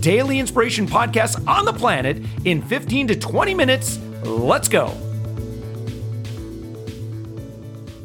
daily 0.00 0.38
inspiration 0.38 0.86
podcast 0.86 1.46
on 1.46 1.64
the 1.64 1.72
planet 1.72 2.22
in 2.44 2.62
15 2.62 3.08
to 3.08 3.16
20 3.16 3.54
minutes. 3.54 3.98
Let's 4.22 4.68
go. 4.68 4.94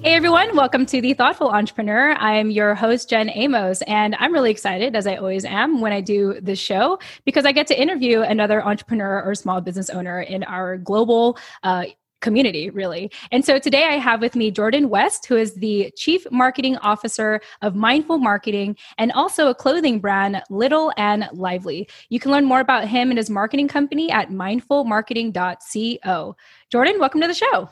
Hey 0.04 0.16
everyone, 0.16 0.54
welcome 0.54 0.86
to 0.88 1.00
The 1.00 1.14
Thoughtful 1.14 1.48
Entrepreneur. 1.48 2.12
I'm 2.16 2.52
your 2.52 2.76
host, 2.76 3.10
Jen 3.10 3.30
Amos, 3.30 3.82
and 3.84 4.18
I'm 4.20 4.34
really 4.34 4.52
excited, 4.52 4.98
as 4.98 5.08
I 5.08 5.16
always 5.16 5.46
am, 5.46 5.80
when 5.80 5.94
I 5.94 6.02
do 6.02 6.42
this 6.42 6.60
show 6.60 7.00
because 7.24 7.46
I 7.46 7.54
get 7.54 7.68
to 7.68 7.82
interview 7.82 8.20
another 8.20 8.62
entrepreneur 8.62 9.24
or 9.24 9.34
small 9.34 9.62
business 9.62 9.90
owner 9.90 10.20
in 10.20 10.44
our 10.44 10.76
global 10.78 11.38
uh, 11.64 11.86
community, 12.24 12.72
really. 12.72 13.12
And 13.32 13.46
so 13.46 13.60
today 13.60 13.84
I 13.84 14.00
have 14.00 14.22
with 14.22 14.36
me 14.36 14.50
Jordan 14.50 14.90
West, 14.90 15.28
who 15.28 15.36
is 15.36 15.54
the 15.54 15.92
Chief 15.96 16.26
Marketing 16.32 16.78
Officer 16.78 17.40
of 17.62 17.76
Mindful 17.76 18.18
Marketing 18.18 18.76
and 18.98 19.12
also 19.12 19.50
a 19.50 19.54
clothing 19.54 20.00
brand, 20.00 20.42
Little 20.50 20.92
and 20.98 21.30
Lively. 21.34 21.88
You 22.10 22.20
can 22.20 22.32
learn 22.32 22.46
more 22.46 22.62
about 22.62 22.88
him 22.88 23.12
and 23.12 23.20
his 23.20 23.30
marketing 23.30 23.68
company 23.68 24.12
at 24.12 24.30
mindfulmarketing.co. 24.30 26.36
Jordan, 26.72 27.00
welcome 27.00 27.22
to 27.22 27.28
the 27.28 27.36
show. 27.36 27.70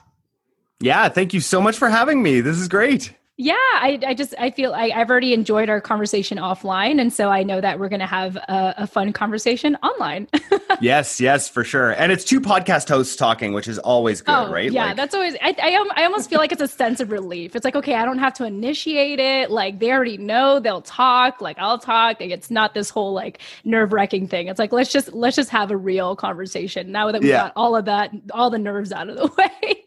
Yeah, 0.79 1.09
thank 1.09 1.33
you 1.33 1.41
so 1.41 1.59
much 1.61 1.77
for 1.77 1.89
having 1.89 2.22
me. 2.22 2.41
This 2.41 2.57
is 2.57 2.67
great. 2.67 3.16
Yeah, 3.42 3.56
I, 3.56 4.00
I 4.06 4.14
just 4.14 4.36
I 4.38 4.52
feel 4.52 4.72
I, 4.72 4.89
have 4.89 5.09
already 5.09 5.34
enjoyed 5.34 5.67
our 5.67 5.81
conversation 5.81 6.38
offline, 6.38 7.02
and 7.02 7.11
so 7.11 7.30
I 7.30 7.42
know 7.42 7.59
that 7.59 7.80
we're 7.80 7.89
going 7.89 8.00
to 8.02 8.06
have 8.06 8.36
a, 8.36 8.75
a, 8.78 8.86
fun 8.86 9.14
conversation 9.14 9.75
online. 9.78 10.28
yes, 10.80 11.20
yes, 11.20 11.50
for 11.50 11.64
sure. 11.64 11.89
And 11.89 12.12
it's 12.12 12.23
two 12.23 12.39
podcast 12.39 12.88
hosts 12.88 13.16
talking, 13.16 13.53
which 13.53 13.67
is 13.67 13.80
always 13.80 14.22
good, 14.22 14.31
oh, 14.31 14.52
right? 14.52 14.72
Yeah, 14.72 14.86
like, 14.86 14.95
that's 14.95 15.16
always. 15.16 15.34
I, 15.42 15.56
I 15.59 15.92
I 15.95 16.03
almost 16.03 16.30
feel 16.30 16.38
like 16.38 16.52
it's 16.52 16.62
a 16.62 16.67
sense 16.67 17.00
of 17.00 17.09
relief. 17.09 17.56
It's 17.56 17.66
like 17.66 17.75
okay, 17.75 17.95
I 17.95 18.06
don't 18.06 18.19
have 18.19 18.36
to 18.36 18.45
initiate 18.45 19.17
it. 19.17 19.50
Like 19.50 19.80
they 19.80 19.92
already 19.92 20.19
know 20.19 20.59
they'll 20.59 20.84
talk. 20.84 21.42
Like 21.42 21.58
I'll 21.58 21.80
talk. 21.80 22.19
Like, 22.19 22.30
it's 22.30 22.52
not 22.52 22.75
this 22.75 22.92
whole 22.92 23.12
like 23.12 23.42
nerve 23.64 23.92
wracking 23.92 24.28
thing. 24.28 24.50
It's 24.50 24.59
like 24.59 24.72
let's 24.72 24.92
just 24.92 25.14
let's 25.14 25.36
just 25.36 25.50
have 25.50 25.72
a 25.72 25.78
real 25.78 26.16
conversation 26.16 26.92
now 26.92 27.12
that 27.12 27.22
we 27.22 27.30
yeah. 27.30 27.45
got 27.45 27.53
all 27.56 27.75
of 27.75 27.86
that, 27.86 28.12
all 28.36 28.52
the 28.52 28.59
nerves 28.59 28.92
out 28.92 29.09
of 29.09 29.16
the 29.16 29.25
way. 29.36 29.84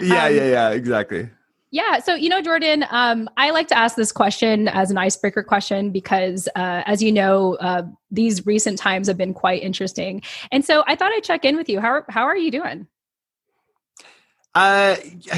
yeah, 0.00 0.24
um, 0.24 0.34
yeah, 0.34 0.44
yeah, 0.44 0.70
exactly. 0.70 1.28
Yeah. 1.72 2.00
So, 2.00 2.14
you 2.14 2.28
know, 2.28 2.42
Jordan, 2.42 2.84
um, 2.90 3.30
I 3.36 3.50
like 3.50 3.68
to 3.68 3.78
ask 3.78 3.94
this 3.94 4.10
question 4.10 4.66
as 4.66 4.90
an 4.90 4.98
icebreaker 4.98 5.44
question 5.44 5.90
because, 5.90 6.48
uh, 6.56 6.82
as 6.84 7.02
you 7.02 7.12
know, 7.12 7.54
uh, 7.56 7.82
these 8.10 8.44
recent 8.44 8.78
times 8.78 9.06
have 9.06 9.16
been 9.16 9.34
quite 9.34 9.62
interesting. 9.62 10.22
And 10.50 10.64
so 10.64 10.82
I 10.88 10.96
thought 10.96 11.12
I'd 11.12 11.22
check 11.22 11.44
in 11.44 11.56
with 11.56 11.68
you. 11.68 11.80
How, 11.80 12.02
how 12.08 12.22
are 12.22 12.36
you 12.36 12.50
doing? 12.50 12.88
Uh, 14.52 14.96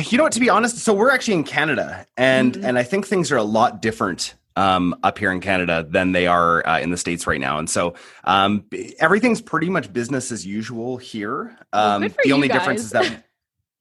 you 0.09 0.17
know 0.17 0.25
what, 0.25 0.33
to 0.33 0.41
be 0.41 0.49
honest, 0.49 0.79
so 0.79 0.95
we're 0.95 1.11
actually 1.11 1.35
in 1.35 1.45
Canada 1.45 2.07
and, 2.17 2.55
mm-hmm. 2.55 2.65
and 2.65 2.79
I 2.79 2.83
think 2.83 3.07
things 3.07 3.31
are 3.31 3.37
a 3.37 3.43
lot 3.43 3.83
different 3.83 4.35
um, 4.57 4.95
up 5.03 5.19
here 5.19 5.33
in 5.33 5.41
Canada 5.41 5.87
than 5.89 6.13
they 6.13 6.27
are 6.27 6.67
uh, 6.67 6.81
in 6.81 6.91
the 6.91 6.97
states 6.97 7.27
right 7.27 7.41
now, 7.41 7.59
and 7.59 7.69
so 7.69 7.95
um, 8.25 8.65
everything's 8.99 9.41
pretty 9.41 9.71
much 9.71 9.93
business 9.93 10.31
as 10.31 10.47
usual 10.47 10.99
here. 10.99 11.57
Um, 11.73 12.03
well, 12.03 12.11
the 12.23 12.33
only 12.33 12.49
guys. 12.49 12.59
difference 12.59 12.83
is 12.83 12.91
that 12.91 13.25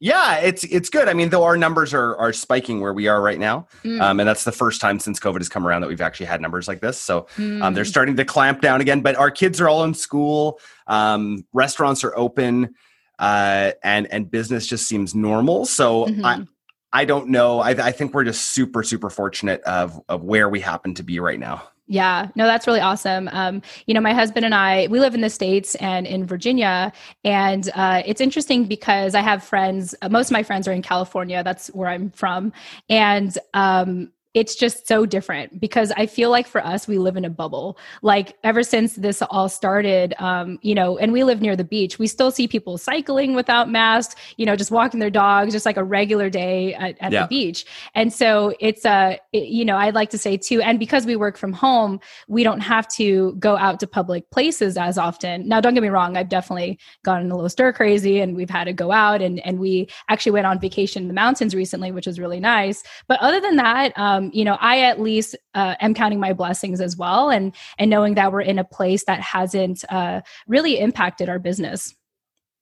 Yeah, 0.03 0.37
it's 0.37 0.63
it's 0.63 0.89
good. 0.89 1.07
I 1.07 1.13
mean, 1.13 1.29
though 1.29 1.43
our 1.43 1.55
numbers 1.55 1.93
are 1.93 2.15
are 2.17 2.33
spiking 2.33 2.81
where 2.81 2.91
we 2.91 3.07
are 3.07 3.21
right 3.21 3.37
now, 3.37 3.67
mm. 3.83 4.01
um, 4.01 4.19
and 4.19 4.27
that's 4.27 4.43
the 4.43 4.51
first 4.51 4.81
time 4.81 4.99
since 4.99 5.19
COVID 5.19 5.37
has 5.37 5.47
come 5.47 5.65
around 5.65 5.81
that 5.81 5.89
we've 5.89 6.01
actually 6.01 6.25
had 6.25 6.41
numbers 6.41 6.67
like 6.67 6.81
this. 6.81 6.97
So 6.97 7.27
mm. 7.37 7.61
um, 7.61 7.75
they're 7.75 7.83
mm. 7.83 7.87
starting 7.87 8.15
to 8.15 8.25
clamp 8.25 8.61
down 8.61 8.81
again. 8.81 9.01
But 9.01 9.15
our 9.15 9.29
kids 9.29 9.61
are 9.61 9.69
all 9.69 9.83
in 9.83 9.93
school. 9.93 10.59
Um, 10.87 11.45
restaurants 11.53 12.03
are 12.03 12.17
open, 12.17 12.73
uh, 13.19 13.73
and 13.83 14.11
and 14.11 14.29
business 14.29 14.65
just 14.65 14.87
seems 14.87 15.13
normal. 15.13 15.67
So 15.67 16.07
mm-hmm. 16.07 16.25
I 16.25 16.47
I 16.91 17.05
don't 17.05 17.29
know. 17.29 17.59
I, 17.59 17.69
I 17.69 17.91
think 17.91 18.15
we're 18.15 18.23
just 18.23 18.55
super 18.55 18.81
super 18.81 19.11
fortunate 19.11 19.61
of 19.61 20.01
of 20.09 20.23
where 20.23 20.49
we 20.49 20.61
happen 20.61 20.95
to 20.95 21.03
be 21.03 21.19
right 21.19 21.39
now. 21.39 21.69
Yeah, 21.87 22.29
no, 22.35 22.45
that's 22.45 22.67
really 22.67 22.79
awesome. 22.79 23.27
Um, 23.33 23.61
you 23.85 23.93
know, 23.93 23.99
my 23.99 24.13
husband 24.13 24.45
and 24.45 24.55
I, 24.55 24.87
we 24.87 24.99
live 24.99 25.13
in 25.13 25.21
the 25.21 25.29
States 25.29 25.75
and 25.75 26.07
in 26.07 26.25
Virginia. 26.25 26.93
And 27.25 27.69
uh, 27.75 28.01
it's 28.05 28.21
interesting 28.21 28.63
because 28.65 29.13
I 29.13 29.21
have 29.21 29.43
friends, 29.43 29.93
uh, 30.01 30.07
most 30.07 30.27
of 30.27 30.31
my 30.31 30.43
friends 30.43 30.67
are 30.67 30.71
in 30.71 30.83
California. 30.83 31.43
That's 31.43 31.67
where 31.69 31.89
I'm 31.89 32.09
from. 32.11 32.53
And 32.89 33.37
um, 33.53 34.11
it's 34.33 34.55
just 34.55 34.87
so 34.87 35.05
different 35.05 35.59
because 35.59 35.91
I 35.97 36.05
feel 36.05 36.29
like 36.29 36.47
for 36.47 36.65
us, 36.65 36.87
we 36.87 36.97
live 36.97 37.17
in 37.17 37.25
a 37.25 37.29
bubble. 37.29 37.77
Like 38.01 38.37
ever 38.43 38.63
since 38.63 38.95
this 38.95 39.21
all 39.21 39.49
started, 39.49 40.13
um, 40.19 40.57
you 40.61 40.73
know, 40.73 40.97
and 40.97 41.11
we 41.11 41.23
live 41.23 41.41
near 41.41 41.55
the 41.55 41.65
beach, 41.65 41.99
we 41.99 42.07
still 42.07 42.31
see 42.31 42.47
people 42.47 42.77
cycling 42.77 43.35
without 43.35 43.69
masks, 43.69 44.15
you 44.37 44.45
know, 44.45 44.55
just 44.55 44.71
walking 44.71 45.01
their 45.01 45.09
dogs, 45.09 45.51
just 45.51 45.65
like 45.65 45.75
a 45.75 45.83
regular 45.83 46.29
day 46.29 46.73
at, 46.75 46.97
at 47.01 47.11
yeah. 47.11 47.23
the 47.23 47.27
beach. 47.27 47.65
And 47.93 48.13
so 48.13 48.53
it's 48.59 48.85
a, 48.85 48.89
uh, 48.89 49.15
it, 49.33 49.47
you 49.47 49.65
know, 49.65 49.75
I'd 49.77 49.95
like 49.95 50.09
to 50.11 50.17
say 50.17 50.37
too, 50.37 50.61
and 50.61 50.79
because 50.79 51.05
we 51.05 51.15
work 51.15 51.37
from 51.37 51.51
home, 51.51 51.99
we 52.27 52.43
don't 52.43 52.61
have 52.61 52.87
to 52.89 53.33
go 53.39 53.57
out 53.57 53.79
to 53.81 53.87
public 53.87 54.29
places 54.31 54.77
as 54.77 54.97
often. 54.97 55.47
Now, 55.47 55.59
don't 55.59 55.73
get 55.73 55.83
me 55.83 55.89
wrong, 55.89 56.15
I've 56.15 56.29
definitely 56.29 56.79
gotten 57.03 57.31
a 57.31 57.35
little 57.35 57.49
stir 57.49 57.73
crazy 57.73 58.19
and 58.19 58.35
we've 58.35 58.49
had 58.49 58.65
to 58.65 58.73
go 58.73 58.91
out 58.91 59.21
and, 59.21 59.39
and 59.45 59.59
we 59.59 59.89
actually 60.09 60.33
went 60.33 60.45
on 60.45 60.59
vacation 60.59 61.01
in 61.01 61.07
the 61.07 61.13
mountains 61.13 61.53
recently, 61.53 61.91
which 61.91 62.07
was 62.07 62.19
really 62.19 62.39
nice. 62.39 62.83
But 63.07 63.19
other 63.19 63.41
than 63.41 63.55
that, 63.57 63.97
um, 63.97 64.20
um, 64.21 64.31
you 64.33 64.45
know, 64.45 64.57
I 64.59 64.81
at 64.81 64.99
least 64.99 65.35
uh, 65.53 65.75
am 65.79 65.93
counting 65.93 66.19
my 66.19 66.33
blessings 66.33 66.81
as 66.81 66.95
well, 66.95 67.29
and 67.29 67.53
and 67.77 67.89
knowing 67.89 68.15
that 68.15 68.31
we're 68.31 68.41
in 68.41 68.59
a 68.59 68.63
place 68.63 69.03
that 69.05 69.19
hasn't 69.21 69.83
uh, 69.89 70.21
really 70.47 70.79
impacted 70.79 71.29
our 71.29 71.39
business. 71.39 71.95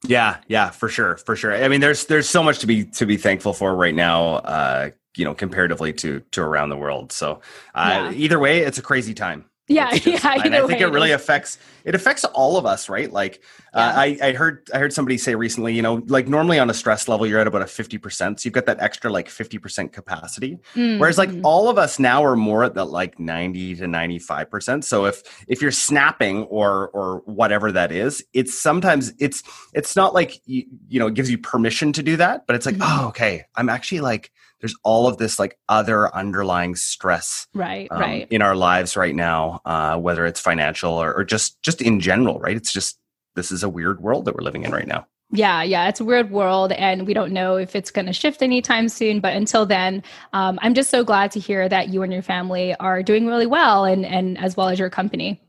Yeah, 0.08 0.38
yeah, 0.48 0.70
for 0.70 0.88
sure, 0.88 1.18
for 1.18 1.36
sure. 1.36 1.54
I 1.54 1.68
mean, 1.68 1.82
there's 1.82 2.06
there's 2.06 2.30
so 2.30 2.42
much 2.42 2.60
to 2.60 2.68
be 2.68 2.86
to 2.86 3.06
be 3.06 3.18
thankful 3.18 3.54
for 3.54 3.76
right 3.76 3.96
now. 3.96 4.36
Uh, 4.36 4.92
you 5.16 5.26
know, 5.26 5.34
comparatively 5.34 5.92
to 5.94 6.22
to 6.32 6.42
around 6.42 6.70
the 6.70 6.78
world. 6.78 7.12
So, 7.12 7.42
uh, 7.76 8.10
yeah. 8.12 8.18
either 8.18 8.40
way, 8.40 8.60
it's 8.60 8.78
a 8.78 8.82
crazy 8.82 9.14
time. 9.14 9.49
Yeah, 9.80 9.92
just, 9.92 10.24
yeah. 10.24 10.42
And 10.44 10.56
I 10.56 10.66
think 10.66 10.82
it 10.82 10.88
really 10.88 11.12
affects 11.12 11.60
it 11.86 11.94
affects 11.94 12.26
all 12.26 12.58
of 12.58 12.66
us, 12.66 12.90
right? 12.90 13.12
Like 13.12 13.44
uh, 13.72 13.80
yeah. 13.80 13.88
uh, 13.88 14.02
I, 14.02 14.30
I 14.30 14.34
heard 14.34 14.68
I 14.74 14.80
heard 14.80 14.92
somebody 14.92 15.20
say 15.20 15.36
recently, 15.36 15.76
you 15.76 15.84
know, 15.84 16.02
like 16.08 16.28
normally 16.28 16.58
on 16.58 16.72
a 16.72 16.74
stress 16.74 17.08
level 17.08 17.28
you're 17.28 17.40
at 17.40 17.46
about 17.46 17.62
a 17.62 17.68
fifty 17.68 18.00
percent, 18.00 18.40
so 18.40 18.48
you've 18.48 18.56
got 18.56 18.66
that 18.66 18.82
extra 18.82 19.12
like 19.12 19.30
fifty 19.30 19.60
percent 19.60 19.94
capacity. 19.94 20.58
Mm-hmm. 20.74 21.00
Whereas 21.00 21.20
like 21.20 21.30
mm-hmm. 21.30 21.46
all 21.46 21.70
of 21.70 21.78
us 21.78 22.00
now 22.00 22.26
are 22.26 22.36
more 22.36 22.64
at 22.64 22.74
that 22.74 22.86
like 22.86 23.20
ninety 23.20 23.76
to 23.76 23.86
ninety 23.86 24.18
five 24.18 24.50
percent. 24.50 24.86
So 24.86 25.06
if 25.06 25.22
if 25.48 25.62
you're 25.62 25.70
snapping 25.70 26.46
or 26.46 26.90
or 26.90 27.22
whatever 27.26 27.72
that 27.72 27.92
is, 27.92 28.26
it's 28.34 28.60
sometimes 28.60 29.14
it's 29.20 29.44
it's 29.76 29.96
not 29.96 30.16
like 30.16 30.42
you, 30.48 30.66
you 30.88 31.00
know 31.00 31.08
it 31.08 31.14
gives 31.14 31.30
you 31.30 31.38
permission 31.38 31.94
to 31.94 32.02
do 32.02 32.18
that, 32.18 32.48
but 32.48 32.56
it's 32.56 32.66
like 32.66 32.76
mm-hmm. 32.76 33.06
oh 33.06 33.10
okay, 33.10 33.46
I'm 33.56 33.70
actually 33.70 34.02
like 34.02 34.32
there's 34.62 34.76
all 34.84 35.08
of 35.08 35.18
this 35.18 35.40
like 35.40 35.58
other 35.68 36.14
underlying 36.16 36.76
stress 36.76 37.48
right 37.54 37.88
um, 37.92 38.00
right 38.00 38.28
in 38.30 38.42
our 38.42 38.56
lives 38.56 38.96
right 38.96 39.16
now 39.16 39.62
uh, 39.66 39.98
whether 39.98 40.26
it's 40.26 40.40
financial 40.40 40.94
or, 40.94 41.14
or 41.14 41.24
just 41.24 41.62
just 41.62 41.82
in 41.82 42.00
general 42.00 42.40
right 42.40 42.58
it's 42.58 42.74
just 42.74 43.00
this 43.36 43.52
is 43.52 43.64
a 43.64 43.70
weird 43.70 44.02
world 44.02 44.26
that 44.26 44.36
we're 44.36 44.44
living 44.44 44.64
in 44.64 44.72
right 44.72 44.88
now 44.88 45.06
yeah, 45.32 45.62
yeah, 45.62 45.88
it's 45.88 46.00
a 46.00 46.06
weird 46.06 46.32
world, 46.32 46.72
and 46.72 47.06
we 47.06 47.14
don't 47.14 47.32
know 47.32 47.56
if 47.56 47.76
it's 47.76 47.92
going 47.92 48.08
to 48.08 48.14
shift 48.14 48.42
anytime 48.42 48.90
soon. 48.90 49.20
But 49.20 49.36
until 49.36 49.66
then, 49.66 50.02
um, 50.34 50.58
I'm 50.64 50.74
just 50.74 50.90
so 50.90 51.04
glad 51.04 51.30
to 51.32 51.40
hear 51.40 51.70
that 51.70 51.90
you 51.90 52.02
and 52.02 52.12
your 52.12 52.24
family 52.24 52.74
are 52.80 53.04
doing 53.04 53.28
really 53.28 53.46
well, 53.46 53.86
and 53.86 54.06
and 54.06 54.40
as 54.40 54.58
well 54.58 54.70
as 54.70 54.80
your 54.80 54.90
company. 54.90 55.40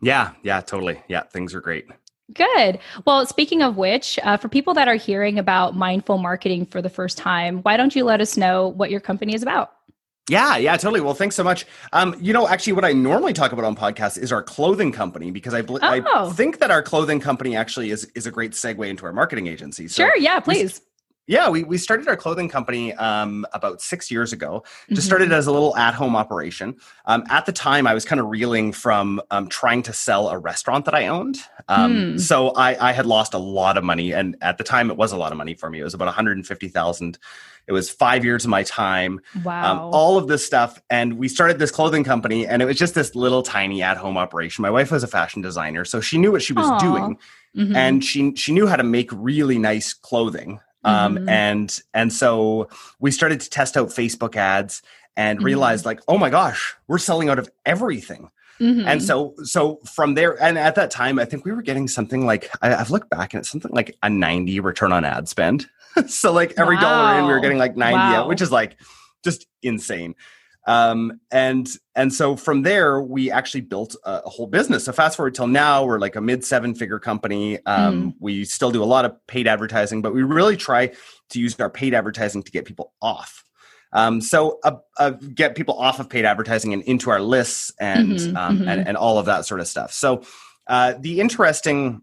Yeah, 0.00 0.32
yeah, 0.42 0.62
totally. 0.62 1.02
Yeah, 1.08 1.24
things 1.24 1.54
are 1.54 1.60
great. 1.60 1.86
Good. 2.34 2.78
Well, 3.04 3.26
speaking 3.26 3.62
of 3.62 3.76
which, 3.76 4.18
uh, 4.22 4.36
for 4.36 4.48
people 4.48 4.74
that 4.74 4.88
are 4.88 4.94
hearing 4.94 5.38
about 5.38 5.76
mindful 5.76 6.18
marketing 6.18 6.66
for 6.66 6.80
the 6.80 6.90
first 6.90 7.18
time, 7.18 7.58
why 7.58 7.76
don't 7.76 7.94
you 7.94 8.04
let 8.04 8.20
us 8.20 8.36
know 8.36 8.68
what 8.68 8.90
your 8.90 9.00
company 9.00 9.34
is 9.34 9.42
about? 9.42 9.72
Yeah, 10.30 10.56
yeah, 10.56 10.76
totally. 10.76 11.00
Well, 11.00 11.14
thanks 11.14 11.34
so 11.34 11.42
much. 11.42 11.66
Um, 11.92 12.16
you 12.20 12.32
know, 12.32 12.46
actually, 12.46 12.74
what 12.74 12.84
I 12.84 12.92
normally 12.92 13.32
talk 13.32 13.52
about 13.52 13.64
on 13.64 13.74
podcasts 13.74 14.16
is 14.16 14.30
our 14.30 14.42
clothing 14.42 14.92
company 14.92 15.32
because 15.32 15.52
I, 15.52 15.64
oh. 15.68 15.78
I 15.82 16.30
think 16.32 16.60
that 16.60 16.70
our 16.70 16.80
clothing 16.80 17.18
company 17.18 17.56
actually 17.56 17.90
is 17.90 18.04
is 18.14 18.26
a 18.26 18.30
great 18.30 18.52
segue 18.52 18.88
into 18.88 19.04
our 19.04 19.12
marketing 19.12 19.48
agency. 19.48 19.88
So 19.88 20.04
sure, 20.04 20.16
yeah, 20.16 20.38
please. 20.38 20.80
Yeah, 21.26 21.50
we, 21.50 21.62
we 21.62 21.78
started 21.78 22.08
our 22.08 22.16
clothing 22.16 22.48
company 22.48 22.92
um, 22.94 23.46
about 23.52 23.80
six 23.80 24.10
years 24.10 24.32
ago. 24.32 24.64
Just 24.64 25.02
mm-hmm. 25.02 25.06
started 25.06 25.32
as 25.32 25.46
a 25.46 25.52
little 25.52 25.76
at 25.76 25.94
home 25.94 26.16
operation. 26.16 26.76
Um, 27.06 27.24
at 27.30 27.46
the 27.46 27.52
time, 27.52 27.86
I 27.86 27.94
was 27.94 28.04
kind 28.04 28.20
of 28.20 28.26
reeling 28.26 28.72
from 28.72 29.22
um, 29.30 29.48
trying 29.48 29.82
to 29.84 29.92
sell 29.92 30.28
a 30.28 30.38
restaurant 30.38 30.84
that 30.86 30.94
I 30.94 31.06
owned. 31.06 31.38
Mm. 31.68 32.20
So 32.20 32.50
I, 32.50 32.88
I 32.88 32.92
had 32.92 33.06
lost 33.06 33.34
a 33.34 33.38
lot 33.38 33.76
of 33.76 33.84
money, 33.84 34.12
and 34.12 34.36
at 34.40 34.58
the 34.58 34.64
time, 34.64 34.90
it 34.90 34.96
was 34.96 35.12
a 35.12 35.16
lot 35.16 35.30
of 35.30 35.38
money 35.38 35.54
for 35.54 35.70
me. 35.70 35.80
It 35.80 35.84
was 35.84 35.94
about 35.94 36.06
one 36.06 36.14
hundred 36.14 36.36
and 36.36 36.46
fifty 36.46 36.68
thousand. 36.68 37.18
It 37.68 37.72
was 37.72 37.88
five 37.88 38.24
years 38.24 38.44
of 38.44 38.50
my 38.50 38.64
time. 38.64 39.20
Um, 39.36 39.42
wow. 39.44 39.90
all 39.92 40.18
of 40.18 40.26
this 40.26 40.44
stuff, 40.44 40.82
and 40.90 41.18
we 41.18 41.28
started 41.28 41.60
this 41.60 41.70
clothing 41.70 42.02
company, 42.02 42.48
and 42.48 42.60
it 42.60 42.64
was 42.64 42.76
just 42.76 42.96
this 42.96 43.14
little 43.14 43.44
tiny 43.44 43.80
at 43.80 43.96
home 43.96 44.18
operation. 44.18 44.62
My 44.62 44.70
wife 44.70 44.90
was 44.90 45.04
a 45.04 45.08
fashion 45.08 45.40
designer, 45.40 45.84
so 45.84 46.00
she 46.00 46.18
knew 46.18 46.32
what 46.32 46.42
she 46.42 46.52
was 46.52 46.66
Aww. 46.66 46.80
doing 46.80 47.18
mm-hmm. 47.56 47.76
and 47.76 48.04
she 48.04 48.34
she 48.34 48.52
knew 48.52 48.66
how 48.66 48.76
to 48.76 48.82
make 48.82 49.10
really 49.12 49.58
nice 49.58 49.92
clothing. 49.92 50.60
Um, 50.84 51.16
mm-hmm. 51.16 51.28
and 51.28 51.80
and 51.94 52.12
so 52.12 52.68
we 52.98 53.10
started 53.10 53.40
to 53.40 53.50
test 53.50 53.76
out 53.76 53.88
Facebook 53.88 54.34
ads 54.36 54.82
and 55.16 55.38
mm-hmm. 55.38 55.46
realized 55.46 55.84
like, 55.84 56.00
oh 56.08 56.18
my 56.18 56.30
gosh, 56.30 56.74
we're 56.88 56.98
selling 56.98 57.28
out 57.28 57.38
of 57.38 57.50
everything. 57.64 58.30
Mm-hmm. 58.60 58.86
And 58.86 59.02
so, 59.02 59.34
so 59.42 59.80
from 59.84 60.14
there, 60.14 60.40
and 60.40 60.56
at 60.56 60.76
that 60.76 60.90
time, 60.90 61.18
I 61.18 61.24
think 61.24 61.44
we 61.44 61.52
were 61.52 61.62
getting 61.62 61.88
something 61.88 62.24
like 62.26 62.48
I, 62.62 62.68
have 62.68 62.90
looked 62.90 63.10
back 63.10 63.34
and 63.34 63.40
it's 63.40 63.50
something 63.50 63.72
like 63.72 63.96
a 64.02 64.10
90 64.10 64.60
return 64.60 64.92
on 64.92 65.04
ad 65.04 65.28
spend. 65.28 65.66
so, 66.06 66.32
like 66.32 66.54
every 66.56 66.76
wow. 66.76 66.82
dollar 66.82 67.18
in, 67.18 67.26
we 67.26 67.32
were 67.32 67.40
getting 67.40 67.58
like 67.58 67.76
90 67.76 67.96
wow. 67.96 68.14
out, 68.14 68.28
which 68.28 68.40
is 68.40 68.52
like 68.52 68.76
just 69.24 69.46
insane. 69.62 70.14
Um, 70.66 71.20
and 71.30 71.68
and 71.96 72.12
so 72.14 72.36
from 72.36 72.62
there, 72.62 73.00
we 73.00 73.30
actually 73.30 73.62
built 73.62 73.96
a, 74.04 74.22
a, 74.24 74.28
whole 74.28 74.46
business. 74.46 74.84
So 74.84 74.92
fast 74.92 75.16
forward 75.16 75.34
till 75.34 75.48
now, 75.48 75.84
we're 75.84 75.98
like 75.98 76.14
a 76.14 76.20
mid 76.20 76.44
seven 76.44 76.74
figure 76.74 77.00
company. 77.00 77.58
Um, 77.66 78.12
mm. 78.12 78.14
We 78.20 78.44
still 78.44 78.70
do 78.70 78.82
a 78.82 78.86
lot 78.86 79.04
of 79.04 79.14
paid 79.26 79.48
advertising, 79.48 80.02
but 80.02 80.14
we 80.14 80.22
really 80.22 80.56
try 80.56 80.92
to 81.30 81.40
use 81.40 81.58
our 81.58 81.68
paid 81.68 81.94
advertising 81.94 82.44
to 82.44 82.52
get 82.52 82.64
people 82.64 82.92
off 83.02 83.44
um, 83.92 84.20
so 84.20 84.58
uh, 84.64 84.76
uh, 84.98 85.10
get 85.10 85.54
people 85.54 85.78
off 85.78 86.00
of 86.00 86.08
paid 86.08 86.24
advertising 86.24 86.72
and 86.72 86.82
into 86.82 87.10
our 87.10 87.20
lists 87.20 87.72
and 87.78 88.12
mm-hmm, 88.12 88.36
um, 88.36 88.58
mm-hmm. 88.58 88.68
And, 88.68 88.88
and 88.88 88.96
all 88.96 89.18
of 89.18 89.26
that 89.26 89.46
sort 89.46 89.60
of 89.60 89.68
stuff. 89.68 89.92
So 89.92 90.22
uh, 90.66 90.94
the 90.98 91.20
interesting 91.20 92.02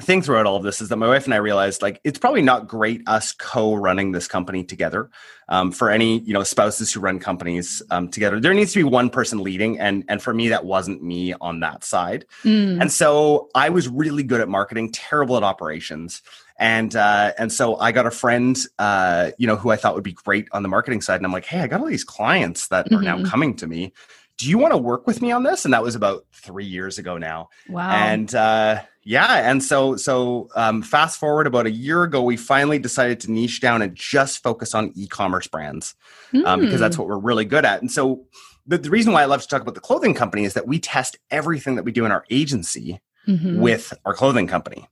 thing 0.00 0.22
throughout 0.22 0.46
all 0.46 0.56
of 0.56 0.62
this 0.62 0.80
is 0.80 0.88
that 0.88 0.96
my 0.96 1.06
wife 1.06 1.24
and 1.24 1.34
I 1.34 1.38
realized 1.38 1.82
like 1.82 2.00
it's 2.04 2.18
probably 2.18 2.42
not 2.42 2.66
great 2.66 3.02
us 3.06 3.32
co-running 3.32 4.12
this 4.12 4.28
company 4.28 4.64
together. 4.64 5.10
Um, 5.48 5.72
for 5.72 5.90
any 5.90 6.20
you 6.20 6.32
know 6.32 6.42
spouses 6.42 6.92
who 6.92 7.00
run 7.00 7.18
companies 7.18 7.82
um, 7.90 8.08
together, 8.08 8.40
there 8.40 8.54
needs 8.54 8.72
to 8.72 8.78
be 8.78 8.84
one 8.84 9.10
person 9.10 9.42
leading, 9.42 9.78
and 9.78 10.04
and 10.08 10.22
for 10.22 10.32
me 10.32 10.48
that 10.48 10.64
wasn't 10.64 11.02
me 11.02 11.34
on 11.34 11.60
that 11.60 11.84
side. 11.84 12.24
Mm. 12.44 12.80
And 12.80 12.92
so 12.92 13.50
I 13.54 13.68
was 13.68 13.86
really 13.88 14.22
good 14.22 14.40
at 14.40 14.48
marketing, 14.48 14.92
terrible 14.92 15.36
at 15.36 15.42
operations 15.42 16.22
and 16.56 16.94
uh, 16.94 17.32
and 17.36 17.52
so 17.52 17.76
I 17.76 17.92
got 17.92 18.06
a 18.06 18.10
friend, 18.10 18.56
uh, 18.78 19.32
you 19.38 19.46
know, 19.46 19.56
who 19.56 19.70
I 19.70 19.76
thought 19.76 19.94
would 19.94 20.04
be 20.04 20.12
great 20.12 20.48
on 20.52 20.62
the 20.62 20.68
marketing 20.68 21.00
side, 21.00 21.16
and 21.16 21.26
I'm 21.26 21.32
like, 21.32 21.46
hey, 21.46 21.60
I 21.60 21.66
got 21.66 21.80
all 21.80 21.86
these 21.86 22.04
clients 22.04 22.68
that 22.68 22.86
mm-hmm. 22.86 22.96
are 22.96 23.02
now 23.02 23.16
mm-hmm. 23.16 23.26
coming 23.26 23.56
to 23.56 23.66
me. 23.66 23.92
Do 24.36 24.48
you 24.50 24.58
want 24.58 24.72
to 24.72 24.78
work 24.78 25.06
with 25.06 25.22
me 25.22 25.30
on 25.30 25.44
this? 25.44 25.64
And 25.64 25.72
that 25.74 25.82
was 25.82 25.94
about 25.94 26.26
three 26.32 26.64
years 26.64 26.98
ago 26.98 27.18
now. 27.18 27.50
Wow. 27.68 27.90
And 27.90 28.34
uh, 28.34 28.82
yeah, 29.04 29.48
and 29.48 29.62
so 29.62 29.96
so 29.96 30.48
um, 30.56 30.82
fast 30.82 31.20
forward 31.20 31.46
about 31.46 31.66
a 31.66 31.70
year 31.70 32.02
ago, 32.02 32.22
we 32.22 32.36
finally 32.36 32.78
decided 32.78 33.20
to 33.20 33.30
niche 33.30 33.60
down 33.60 33.82
and 33.82 33.94
just 33.94 34.42
focus 34.42 34.74
on 34.74 34.92
e-commerce 34.94 35.46
brands 35.46 35.94
mm. 36.32 36.44
um, 36.46 36.60
because 36.60 36.80
that's 36.80 36.96
hmm. 36.96 37.02
what 37.02 37.08
we're 37.08 37.18
really 37.18 37.44
good 37.44 37.64
at. 37.64 37.80
And 37.80 37.90
so 37.90 38.24
the, 38.66 38.78
the 38.78 38.90
reason 38.90 39.12
why 39.12 39.22
I 39.22 39.26
love 39.26 39.42
to 39.42 39.48
talk 39.48 39.62
about 39.62 39.74
the 39.74 39.80
clothing 39.80 40.14
company 40.14 40.44
is 40.44 40.54
that 40.54 40.66
we 40.66 40.78
test 40.78 41.16
everything 41.30 41.76
that 41.76 41.84
we 41.84 41.92
do 41.92 42.04
in 42.04 42.12
our 42.12 42.24
agency 42.30 43.00
mm-hmm. 43.28 43.60
with 43.60 43.92
our 44.04 44.14
clothing 44.14 44.46
company. 44.46 44.88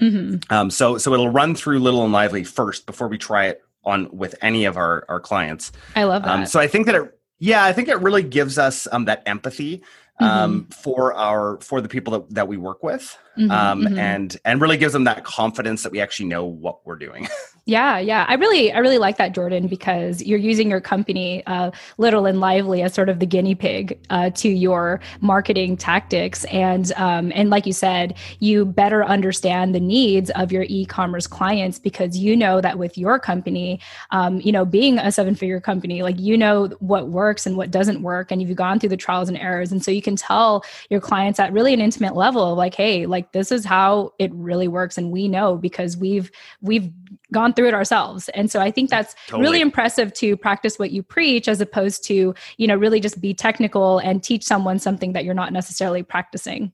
Mm-hmm. 0.00 0.52
Um, 0.52 0.70
so 0.70 0.98
so 0.98 1.14
it'll 1.14 1.30
run 1.30 1.54
through 1.54 1.80
Little 1.80 2.04
and 2.04 2.12
Lively 2.12 2.44
first 2.44 2.84
before 2.84 3.08
we 3.08 3.16
try 3.16 3.46
it 3.46 3.62
on 3.84 4.08
with 4.12 4.34
any 4.42 4.66
of 4.66 4.76
our 4.76 5.06
our 5.08 5.20
clients. 5.20 5.72
I 5.94 6.04
love 6.04 6.22
um, 6.24 6.28
that. 6.28 6.38
Um, 6.40 6.46
so 6.46 6.60
I 6.60 6.66
think 6.66 6.86
that 6.86 6.94
it 6.94 7.15
yeah 7.38 7.64
I 7.64 7.72
think 7.72 7.88
it 7.88 8.00
really 8.00 8.22
gives 8.22 8.58
us 8.58 8.88
um, 8.90 9.04
that 9.06 9.22
empathy 9.26 9.82
um, 10.18 10.62
mm-hmm. 10.62 10.70
for 10.70 11.14
our 11.14 11.60
for 11.60 11.80
the 11.80 11.88
people 11.88 12.12
that, 12.12 12.34
that 12.34 12.48
we 12.48 12.56
work 12.56 12.82
with 12.82 13.18
mm-hmm, 13.36 13.50
um, 13.50 13.82
mm-hmm. 13.82 13.98
and 13.98 14.36
and 14.44 14.60
really 14.60 14.76
gives 14.76 14.92
them 14.92 15.04
that 15.04 15.24
confidence 15.24 15.82
that 15.82 15.92
we 15.92 16.00
actually 16.00 16.28
know 16.28 16.44
what 16.44 16.86
we're 16.86 16.96
doing 16.96 17.28
Yeah, 17.68 17.98
yeah. 17.98 18.24
I 18.28 18.34
really, 18.34 18.72
I 18.72 18.78
really 18.78 18.98
like 18.98 19.16
that, 19.16 19.34
Jordan, 19.34 19.66
because 19.66 20.22
you're 20.22 20.38
using 20.38 20.70
your 20.70 20.80
company, 20.80 21.44
uh, 21.46 21.72
Little 21.98 22.24
and 22.24 22.38
Lively, 22.38 22.80
as 22.82 22.94
sort 22.94 23.08
of 23.08 23.18
the 23.18 23.26
guinea 23.26 23.56
pig 23.56 23.98
uh, 24.08 24.30
to 24.30 24.48
your 24.48 25.00
marketing 25.20 25.76
tactics, 25.76 26.44
and 26.44 26.92
um, 26.92 27.32
and 27.34 27.50
like 27.50 27.66
you 27.66 27.72
said, 27.72 28.16
you 28.38 28.64
better 28.66 29.04
understand 29.04 29.74
the 29.74 29.80
needs 29.80 30.30
of 30.30 30.52
your 30.52 30.64
e-commerce 30.68 31.26
clients 31.26 31.80
because 31.80 32.16
you 32.16 32.36
know 32.36 32.60
that 32.60 32.78
with 32.78 32.96
your 32.96 33.18
company, 33.18 33.80
um, 34.12 34.40
you 34.42 34.52
know, 34.52 34.64
being 34.64 35.00
a 35.00 35.10
seven-figure 35.10 35.60
company, 35.60 36.04
like 36.04 36.20
you 36.20 36.38
know 36.38 36.68
what 36.78 37.08
works 37.08 37.46
and 37.46 37.56
what 37.56 37.72
doesn't 37.72 38.02
work, 38.02 38.30
and 38.30 38.40
you've 38.40 38.54
gone 38.56 38.78
through 38.78 38.90
the 38.90 38.96
trials 38.96 39.28
and 39.28 39.38
errors, 39.38 39.72
and 39.72 39.82
so 39.84 39.90
you 39.90 40.02
can 40.02 40.14
tell 40.14 40.64
your 40.88 41.00
clients 41.00 41.40
at 41.40 41.52
really 41.52 41.74
an 41.74 41.80
intimate 41.80 42.14
level, 42.14 42.54
like, 42.54 42.76
hey, 42.76 43.06
like 43.06 43.32
this 43.32 43.50
is 43.50 43.64
how 43.64 44.12
it 44.20 44.32
really 44.34 44.68
works, 44.68 44.96
and 44.96 45.10
we 45.10 45.26
know 45.26 45.56
because 45.56 45.96
we've 45.96 46.30
we've 46.62 46.92
gone 47.32 47.52
through 47.56 47.68
it 47.68 47.74
ourselves. 47.74 48.28
And 48.30 48.50
so 48.50 48.60
i 48.60 48.70
think 48.70 48.90
that's 48.90 49.14
totally. 49.26 49.42
really 49.42 49.60
impressive 49.60 50.12
to 50.14 50.36
practice 50.36 50.78
what 50.78 50.90
you 50.90 51.02
preach 51.02 51.48
as 51.48 51.60
opposed 51.60 52.04
to 52.04 52.34
you 52.58 52.66
know 52.66 52.76
really 52.76 53.00
just 53.00 53.20
be 53.20 53.34
technical 53.34 53.98
and 53.98 54.22
teach 54.22 54.44
someone 54.44 54.78
something 54.78 55.12
that 55.14 55.24
you're 55.24 55.34
not 55.34 55.52
necessarily 55.52 56.02
practicing. 56.02 56.72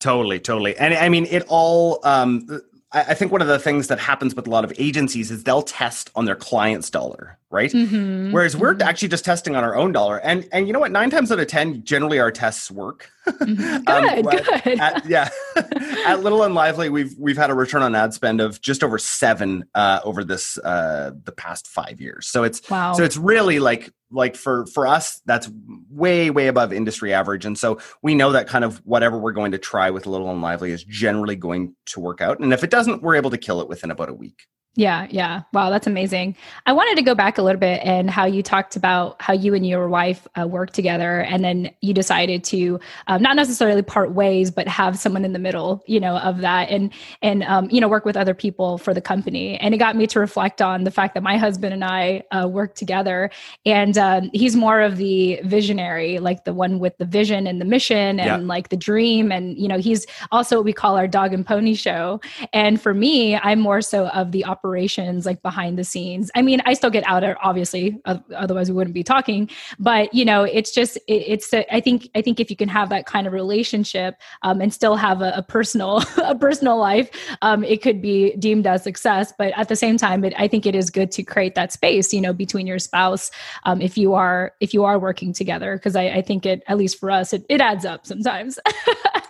Totally 0.00 0.38
totally. 0.40 0.76
And 0.76 0.94
i 0.94 1.08
mean 1.08 1.26
it 1.26 1.44
all 1.48 2.00
um 2.04 2.46
I 2.92 3.14
think 3.14 3.30
one 3.30 3.40
of 3.40 3.46
the 3.46 3.60
things 3.60 3.86
that 3.86 4.00
happens 4.00 4.34
with 4.34 4.48
a 4.48 4.50
lot 4.50 4.64
of 4.64 4.72
agencies 4.76 5.30
is 5.30 5.44
they'll 5.44 5.62
test 5.62 6.10
on 6.16 6.24
their 6.24 6.34
client's 6.34 6.90
dollar, 6.90 7.38
right? 7.48 7.70
Mm-hmm. 7.70 8.32
Whereas 8.32 8.56
we're 8.56 8.74
mm-hmm. 8.74 8.82
actually 8.82 9.06
just 9.06 9.24
testing 9.24 9.54
on 9.54 9.62
our 9.62 9.76
own 9.76 9.92
dollar. 9.92 10.18
And 10.18 10.48
and 10.50 10.66
you 10.66 10.72
know 10.72 10.80
what? 10.80 10.90
Nine 10.90 11.08
times 11.08 11.30
out 11.30 11.38
of 11.38 11.46
ten, 11.46 11.84
generally 11.84 12.18
our 12.18 12.32
tests 12.32 12.70
work. 12.70 13.10
Mm-hmm. 13.30 13.84
Good, 13.84 13.88
um, 13.88 14.62
good. 14.64 14.80
At, 14.80 15.06
yeah, 15.06 15.28
at 16.06 16.20
Little 16.20 16.42
and 16.42 16.54
Lively, 16.54 16.88
we've 16.88 17.14
we've 17.16 17.36
had 17.36 17.50
a 17.50 17.54
return 17.54 17.82
on 17.82 17.94
ad 17.94 18.12
spend 18.12 18.40
of 18.40 18.60
just 18.60 18.82
over 18.82 18.98
seven 18.98 19.64
uh, 19.74 20.00
over 20.04 20.24
this 20.24 20.58
uh, 20.58 21.12
the 21.24 21.32
past 21.32 21.68
five 21.68 22.00
years. 22.00 22.26
So 22.26 22.42
it's 22.42 22.68
wow. 22.68 22.92
so 22.92 23.04
it's 23.04 23.16
really 23.16 23.60
like 23.60 23.92
like 24.10 24.36
for 24.36 24.66
for 24.66 24.86
us 24.86 25.20
that's 25.26 25.48
way 25.90 26.30
way 26.30 26.48
above 26.48 26.72
industry 26.72 27.12
average. 27.12 27.44
And 27.44 27.58
so 27.58 27.78
we 28.02 28.14
know 28.14 28.32
that 28.32 28.48
kind 28.48 28.64
of 28.64 28.78
whatever 28.84 29.18
we're 29.18 29.32
going 29.32 29.52
to 29.52 29.58
try 29.58 29.90
with 29.90 30.06
little 30.06 30.30
and 30.30 30.42
lively 30.42 30.72
is 30.72 30.84
generally 30.84 31.36
going 31.36 31.74
to 31.86 32.00
work 32.00 32.20
out. 32.20 32.40
And 32.40 32.52
if 32.52 32.64
it 32.64 32.70
doesn't 32.70 33.02
we're 33.02 33.16
able 33.16 33.30
to 33.30 33.38
kill 33.38 33.60
it 33.60 33.68
within 33.68 33.90
about 33.90 34.08
a 34.08 34.14
week 34.14 34.46
yeah, 34.76 35.08
yeah. 35.10 35.42
Wow, 35.52 35.68
that's 35.68 35.88
amazing. 35.88 36.36
I 36.64 36.72
wanted 36.72 36.94
to 36.94 37.02
go 37.02 37.12
back 37.12 37.38
a 37.38 37.42
little 37.42 37.58
bit 37.58 37.80
and 37.82 38.08
how 38.08 38.24
you 38.24 38.40
talked 38.40 38.76
about 38.76 39.20
how 39.20 39.32
you 39.32 39.52
and 39.52 39.66
your 39.66 39.88
wife 39.88 40.28
uh, 40.40 40.46
worked 40.46 40.74
together, 40.74 41.22
and 41.22 41.42
then 41.42 41.72
you 41.80 41.92
decided 41.92 42.44
to 42.44 42.78
um, 43.08 43.20
not 43.20 43.34
necessarily 43.34 43.82
part 43.82 44.12
ways, 44.12 44.48
but 44.52 44.68
have 44.68 44.96
someone 44.96 45.24
in 45.24 45.32
the 45.32 45.40
middle, 45.40 45.82
you 45.86 45.98
know, 45.98 46.18
of 46.18 46.38
that, 46.38 46.70
and 46.70 46.92
and 47.20 47.42
um, 47.44 47.68
you 47.68 47.80
know, 47.80 47.88
work 47.88 48.04
with 48.04 48.16
other 48.16 48.32
people 48.32 48.78
for 48.78 48.94
the 48.94 49.00
company. 49.00 49.58
And 49.58 49.74
it 49.74 49.78
got 49.78 49.96
me 49.96 50.06
to 50.06 50.20
reflect 50.20 50.62
on 50.62 50.84
the 50.84 50.92
fact 50.92 51.14
that 51.14 51.22
my 51.24 51.36
husband 51.36 51.74
and 51.74 51.84
I 51.84 52.22
uh, 52.30 52.46
work 52.46 52.76
together, 52.76 53.28
and 53.66 53.98
um, 53.98 54.30
he's 54.32 54.54
more 54.54 54.80
of 54.80 54.98
the 54.98 55.40
visionary, 55.42 56.20
like 56.20 56.44
the 56.44 56.54
one 56.54 56.78
with 56.78 56.96
the 56.98 57.06
vision 57.06 57.48
and 57.48 57.60
the 57.60 57.64
mission 57.64 58.20
and 58.20 58.42
yeah. 58.42 58.48
like 58.48 58.68
the 58.68 58.76
dream, 58.76 59.32
and 59.32 59.58
you 59.58 59.66
know, 59.66 59.78
he's 59.78 60.06
also 60.30 60.56
what 60.56 60.64
we 60.64 60.72
call 60.72 60.96
our 60.96 61.08
dog 61.08 61.34
and 61.34 61.44
pony 61.44 61.74
show. 61.74 62.20
And 62.52 62.80
for 62.80 62.94
me, 62.94 63.34
I'm 63.34 63.58
more 63.58 63.80
so 63.80 64.06
of 64.08 64.30
the 64.30 64.44
operations 64.60 65.24
like 65.24 65.40
behind 65.42 65.78
the 65.78 65.84
scenes. 65.84 66.30
I 66.34 66.42
mean 66.42 66.60
i 66.66 66.74
still 66.74 66.90
get 66.90 67.04
out 67.06 67.24
obviously 67.42 68.00
otherwise 68.04 68.70
we 68.70 68.76
wouldn't 68.76 68.94
be 68.94 69.02
talking 69.02 69.48
but 69.78 70.12
you 70.12 70.24
know 70.24 70.44
it's 70.44 70.70
just 70.70 70.96
it, 71.08 71.22
it's 71.32 71.52
a, 71.52 71.74
I 71.74 71.80
think 71.80 72.08
i 72.14 72.20
think 72.22 72.40
if 72.40 72.50
you 72.50 72.56
can 72.56 72.68
have 72.68 72.88
that 72.90 73.06
kind 73.06 73.26
of 73.26 73.32
relationship 73.32 74.16
um, 74.42 74.60
and 74.60 74.72
still 74.72 74.96
have 74.96 75.22
a, 75.22 75.32
a 75.36 75.42
personal 75.42 76.02
a 76.24 76.34
personal 76.34 76.76
life 76.76 77.10
um, 77.42 77.64
it 77.64 77.82
could 77.82 78.02
be 78.02 78.36
deemed 78.36 78.66
as 78.66 78.82
success 78.82 79.32
but 79.38 79.52
at 79.56 79.68
the 79.68 79.76
same 79.76 79.96
time 79.96 80.24
it, 80.24 80.34
i 80.38 80.46
think 80.46 80.66
it 80.66 80.74
is 80.74 80.90
good 80.90 81.10
to 81.12 81.22
create 81.22 81.54
that 81.54 81.72
space 81.72 82.12
you 82.12 82.20
know 82.20 82.32
between 82.32 82.66
your 82.66 82.78
spouse 82.78 83.30
um, 83.64 83.80
if 83.80 83.96
you 83.96 84.14
are 84.14 84.52
if 84.60 84.74
you 84.74 84.84
are 84.84 84.98
working 84.98 85.32
together 85.32 85.76
because 85.76 85.96
I, 85.96 86.08
I 86.08 86.22
think 86.22 86.46
it 86.46 86.62
at 86.68 86.76
least 86.76 86.98
for 86.98 87.10
us 87.10 87.32
it, 87.32 87.44
it 87.48 87.60
adds 87.60 87.84
up 87.84 88.06
sometimes. 88.06 88.58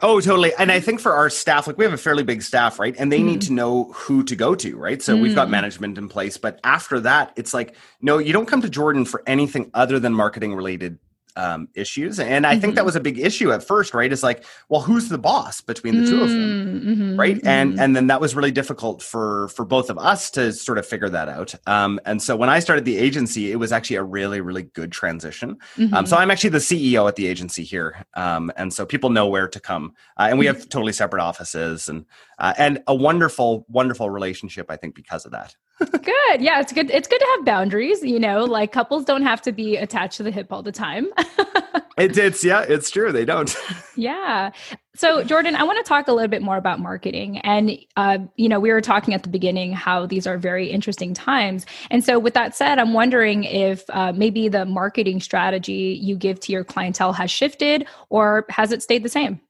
Oh 0.03 0.19
totally 0.19 0.53
and 0.59 0.73
i 0.73 0.81
think 0.81 0.99
for 0.99 1.13
our 1.13 1.29
staff 1.29 1.67
like 1.67 1.77
we 1.77 1.85
have 1.85 1.93
a 1.93 1.99
fairly 1.99 2.23
big 2.23 2.41
staff 2.41 2.79
right? 2.79 2.95
And 2.99 3.13
they 3.13 3.21
mm. 3.21 3.25
need 3.25 3.43
to 3.43 3.53
know 3.53 3.93
who 3.93 4.25
to 4.25 4.35
go 4.35 4.55
to 4.55 4.77
right? 4.79 5.03
So 5.03 5.20
we've 5.21 5.35
got 5.35 5.49
mm. 5.49 5.53
management 5.53 5.99
in 5.99 6.09
place. 6.09 6.37
But 6.37 6.61
after 6.65 7.00
that, 7.00 7.33
it's 7.37 7.55
like, 7.55 7.77
no, 8.00 8.19
you 8.19 8.33
don't 8.33 8.47
come 8.47 8.62
to 8.62 8.71
Jordan 8.71 9.05
for 9.05 9.23
anything 9.27 9.71
other 9.75 9.99
than 9.99 10.15
marketing 10.15 10.55
related 10.55 10.99
um, 11.37 11.69
issues. 11.75 12.19
And 12.19 12.47
I 12.47 12.53
mm-hmm. 12.53 12.61
think 12.61 12.75
that 12.75 12.81
mm-hmm. 12.81 12.87
was 12.87 12.97
a 12.97 13.01
big 13.01 13.19
issue 13.19 13.53
at 13.53 13.63
first, 13.63 13.95
right? 13.95 14.13
It's 14.13 14.23
like, 14.23 14.45
well, 14.69 14.81
who's 14.81 15.09
the 15.09 15.19
boss 15.19 15.61
between 15.61 15.97
the 15.97 16.03
mm-hmm. 16.03 16.11
two 16.11 16.23
of 16.23 16.31
them, 16.31 16.81
mm-hmm. 16.81 17.21
right? 17.21 17.41
And 17.45 17.73
mm-hmm. 17.73 17.81
and 17.81 17.97
then 17.97 18.07
that 18.09 18.21
was 18.21 18.35
really 18.35 18.51
difficult 18.51 19.03
for 19.03 19.49
for 19.49 19.65
both 19.65 19.91
of 19.91 19.99
us 19.99 20.31
to 20.33 20.53
sort 20.53 20.79
of 20.79 20.87
figure 20.87 21.09
that 21.09 21.29
out. 21.29 21.55
Um, 21.67 22.01
and 22.05 22.23
so 22.23 22.37
when 22.37 22.49
I 22.49 22.59
started 22.61 22.85
the 22.85 22.99
agency, 22.99 23.53
it 23.53 23.57
was 23.57 23.73
actually 23.73 23.97
a 23.97 24.03
really 24.03 24.41
really 24.41 24.65
good 24.65 24.93
transition. 24.93 25.51
Um, 25.51 25.57
so 25.77 25.87
mm-hmm. 25.87 26.15
I'm 26.15 26.31
actually 26.31 26.51
the 26.51 26.59
CEO 26.59 27.09
at 27.09 27.17
the 27.17 27.27
agency 27.27 27.65
here, 27.65 28.05
um, 28.15 28.53
and 28.57 28.73
so 28.73 28.87
people 28.87 29.11
know 29.11 29.27
where 29.27 29.49
to 29.49 29.61
come. 29.61 29.95
Uh, 30.17 30.29
and 30.31 30.39
we 30.39 30.47
have 30.47 30.69
totally 30.69 30.93
separate 30.93 31.23
offices 31.23 31.89
and 31.89 32.05
uh, 32.39 32.55
and 32.59 32.83
a 32.87 32.95
wonderful 32.95 33.67
wonderful 33.69 34.11
relationship. 34.11 34.67
I 34.71 34.77
think 34.77 34.95
because 34.95 35.25
of 35.25 35.33
that 35.33 35.55
good. 35.81 36.41
Yeah, 36.41 36.61
it's 36.61 36.73
good. 36.73 36.91
It's 36.91 37.09
good 37.09 37.19
to 37.19 37.27
have 37.37 37.45
boundaries, 37.45 38.03
you 38.03 38.19
know, 38.19 38.45
like 38.45 38.73
couples 38.73 39.05
don't 39.05 39.23
have 39.23 39.41
to 39.43 39.53
be 39.53 39.77
attached 39.77 40.19
to 40.19 40.23
the 40.23 40.31
hip 40.31 40.53
all 40.53 40.63
the 40.63 40.73
time. 40.73 41.09
it, 41.97 42.17
it's 42.17 42.45
yeah, 42.45 42.63
it's 42.63 42.91
true. 42.91 43.13
They 43.13 43.25
don't. 43.25 43.55
yeah. 43.97 44.51
So, 44.97 45.25
Jordan, 45.25 45.57
I 45.57 45.63
want 45.63 45.79
to 45.85 45.89
talk 45.89 46.09
a 46.09 46.13
little 46.13 46.29
bit 46.29 46.43
more 46.43 46.57
about 46.57 46.81
marketing. 46.81 47.39
And, 47.39 47.79
uh, 47.97 48.19
you 48.37 48.49
know, 48.49 48.61
we 48.61 48.71
were 48.71 48.81
talking 48.81 49.15
at 49.15 49.23
the 49.23 49.29
beginning 49.29 49.73
how 49.73 50.05
these 50.05 50.27
are 50.27 50.37
very 50.37 50.69
interesting 50.69 51.15
times. 51.15 51.65
And 51.91 52.05
so, 52.05 52.19
with 52.19 52.35
that 52.35 52.55
said, 52.55 52.79
I'm 52.79 52.93
wondering 52.93 53.45
if 53.45 53.85
uh, 53.91 54.13
maybe 54.13 54.49
the 54.49 54.65
marketing 54.67 55.21
strategy 55.21 55.99
you 56.03 56.17
give 56.17 56.41
to 56.41 56.53
your 56.53 56.65
clientele 56.65 57.13
has 57.13 57.31
shifted 57.31 57.87
or 58.09 58.45
has 58.49 58.73
it 58.73 58.83
stayed 58.83 59.03
the 59.03 59.09
same? 59.09 59.41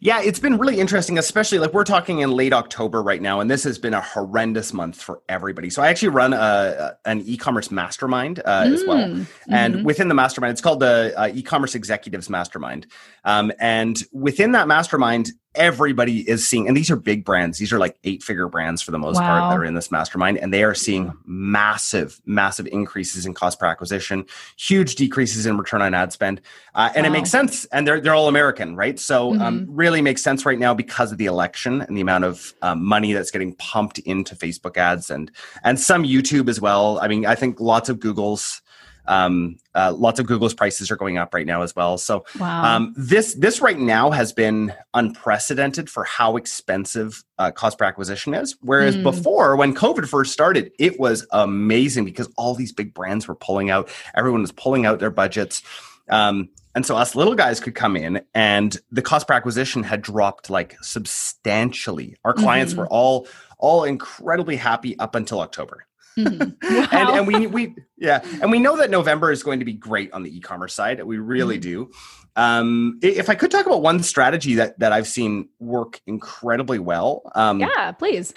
Yeah, 0.00 0.20
it's 0.22 0.38
been 0.38 0.58
really 0.58 0.80
interesting, 0.80 1.18
especially 1.18 1.58
like 1.58 1.72
we're 1.72 1.84
talking 1.84 2.20
in 2.20 2.30
late 2.30 2.52
October 2.52 3.02
right 3.02 3.22
now, 3.22 3.40
and 3.40 3.50
this 3.50 3.64
has 3.64 3.78
been 3.78 3.94
a 3.94 4.00
horrendous 4.00 4.72
month 4.72 5.00
for 5.00 5.22
everybody. 5.28 5.70
So 5.70 5.82
I 5.82 5.88
actually 5.88 6.10
run 6.10 6.32
a, 6.32 6.96
an 7.04 7.22
e-commerce 7.24 7.70
mastermind 7.70 8.40
uh, 8.44 8.64
mm, 8.64 8.72
as 8.74 8.84
well, 8.86 9.08
mm-hmm. 9.08 9.52
and 9.52 9.84
within 9.84 10.08
the 10.08 10.14
mastermind, 10.14 10.52
it's 10.52 10.60
called 10.60 10.80
the 10.80 11.14
uh, 11.16 11.30
e-commerce 11.32 11.74
executives 11.74 12.28
mastermind. 12.28 12.86
Um, 13.24 13.52
and 13.58 14.02
within 14.12 14.52
that 14.52 14.68
mastermind, 14.68 15.30
everybody 15.54 16.28
is 16.28 16.46
seeing, 16.46 16.68
and 16.68 16.76
these 16.76 16.90
are 16.90 16.96
big 16.96 17.24
brands. 17.24 17.58
These 17.58 17.72
are 17.72 17.78
like 17.78 17.98
eight 18.04 18.22
figure 18.22 18.48
brands 18.48 18.82
for 18.82 18.90
the 18.90 18.98
most 18.98 19.16
wow. 19.16 19.40
part 19.40 19.50
that 19.50 19.58
are 19.58 19.64
in 19.64 19.74
this 19.74 19.90
mastermind, 19.90 20.38
and 20.38 20.52
they 20.52 20.64
are 20.64 20.74
seeing 20.74 21.12
massive, 21.24 22.20
massive 22.24 22.66
increases 22.68 23.26
in 23.26 23.34
cost 23.34 23.58
per 23.58 23.66
acquisition, 23.66 24.24
huge 24.56 24.94
decreases 24.94 25.46
in 25.46 25.58
return 25.58 25.82
on 25.82 25.94
ad 25.94 26.12
spend, 26.12 26.40
uh, 26.74 26.90
and 26.94 27.04
wow. 27.04 27.10
it 27.10 27.12
makes 27.12 27.30
sense. 27.30 27.64
And 27.66 27.86
they're 27.86 28.00
they're 28.00 28.14
all 28.14 28.28
American, 28.28 28.76
right? 28.76 28.98
So 28.98 29.30
um, 29.30 29.34
mm-hmm. 29.34 29.42
um, 29.42 29.66
really 29.68 30.02
makes 30.02 30.22
sense 30.22 30.46
right 30.46 30.58
now 30.58 30.74
because 30.74 31.12
of 31.12 31.18
the 31.18 31.26
election 31.26 31.82
and 31.82 31.96
the 31.96 32.00
amount 32.00 32.24
of 32.24 32.54
um, 32.62 32.84
money 32.84 33.12
that's 33.12 33.30
getting 33.30 33.54
pumped 33.56 33.98
into 34.00 34.34
Facebook 34.34 34.76
ads 34.76 35.10
and 35.10 35.30
and 35.64 35.78
some 35.78 36.04
YouTube 36.04 36.48
as 36.48 36.60
well. 36.60 36.98
I 37.00 37.08
mean, 37.08 37.26
I 37.26 37.34
think 37.34 37.60
lots 37.60 37.88
of 37.88 38.00
Google's 38.00 38.62
um, 39.06 39.56
uh, 39.74 39.92
lots 39.92 40.20
of 40.20 40.26
Google's 40.26 40.54
prices 40.54 40.90
are 40.90 40.96
going 40.96 41.18
up 41.18 41.34
right 41.34 41.46
now 41.46 41.62
as 41.62 41.74
well. 41.74 41.98
So 41.98 42.24
wow. 42.38 42.76
um, 42.76 42.94
this 42.96 43.34
this 43.34 43.60
right 43.60 43.78
now 43.78 44.10
has 44.10 44.32
been 44.32 44.72
unprecedented 44.94 45.90
for 45.90 46.04
how 46.04 46.36
expensive 46.36 47.24
uh, 47.38 47.50
cost 47.50 47.78
per 47.78 47.84
acquisition 47.84 48.34
is. 48.34 48.56
Whereas 48.60 48.96
mm. 48.96 49.02
before, 49.02 49.56
when 49.56 49.74
COVID 49.74 50.08
first 50.08 50.32
started, 50.32 50.72
it 50.78 51.00
was 51.00 51.26
amazing 51.32 52.04
because 52.04 52.28
all 52.36 52.54
these 52.54 52.72
big 52.72 52.94
brands 52.94 53.26
were 53.26 53.34
pulling 53.34 53.70
out. 53.70 53.88
Everyone 54.14 54.42
was 54.42 54.52
pulling 54.52 54.86
out 54.86 54.98
their 55.00 55.10
budgets. 55.10 55.62
Um, 56.08 56.48
and 56.74 56.86
so 56.86 56.96
us 56.96 57.14
little 57.14 57.34
guys 57.34 57.60
could 57.60 57.74
come 57.74 57.96
in 57.96 58.22
and 58.34 58.78
the 58.90 59.02
cost 59.02 59.26
per 59.28 59.34
acquisition 59.34 59.82
had 59.82 60.00
dropped 60.02 60.48
like 60.48 60.76
substantially. 60.82 62.16
Our 62.24 62.32
clients 62.32 62.72
mm-hmm. 62.72 62.82
were 62.82 62.88
all 62.88 63.26
all 63.58 63.84
incredibly 63.84 64.56
happy 64.56 64.98
up 64.98 65.14
until 65.14 65.40
October. 65.40 65.86
Mm-hmm. 66.18 66.50
Wow. 66.72 66.88
and 66.92 67.10
and 67.10 67.26
we 67.26 67.46
we 67.46 67.74
yeah, 67.98 68.20
and 68.40 68.50
we 68.50 68.58
know 68.58 68.76
that 68.76 68.90
November 68.90 69.30
is 69.30 69.42
going 69.42 69.58
to 69.58 69.64
be 69.64 69.72
great 69.72 70.12
on 70.12 70.22
the 70.22 70.36
e-commerce 70.36 70.74
side. 70.74 71.02
We 71.02 71.18
really 71.18 71.56
mm-hmm. 71.58 71.84
do. 71.84 71.90
Um, 72.34 72.98
if 73.02 73.28
I 73.28 73.34
could 73.34 73.50
talk 73.50 73.66
about 73.66 73.82
one 73.82 74.02
strategy 74.02 74.54
that 74.54 74.78
that 74.78 74.92
I've 74.92 75.06
seen 75.06 75.48
work 75.58 76.00
incredibly 76.06 76.78
well. 76.78 77.22
Um, 77.34 77.60
yeah, 77.60 77.92
please. 77.92 78.32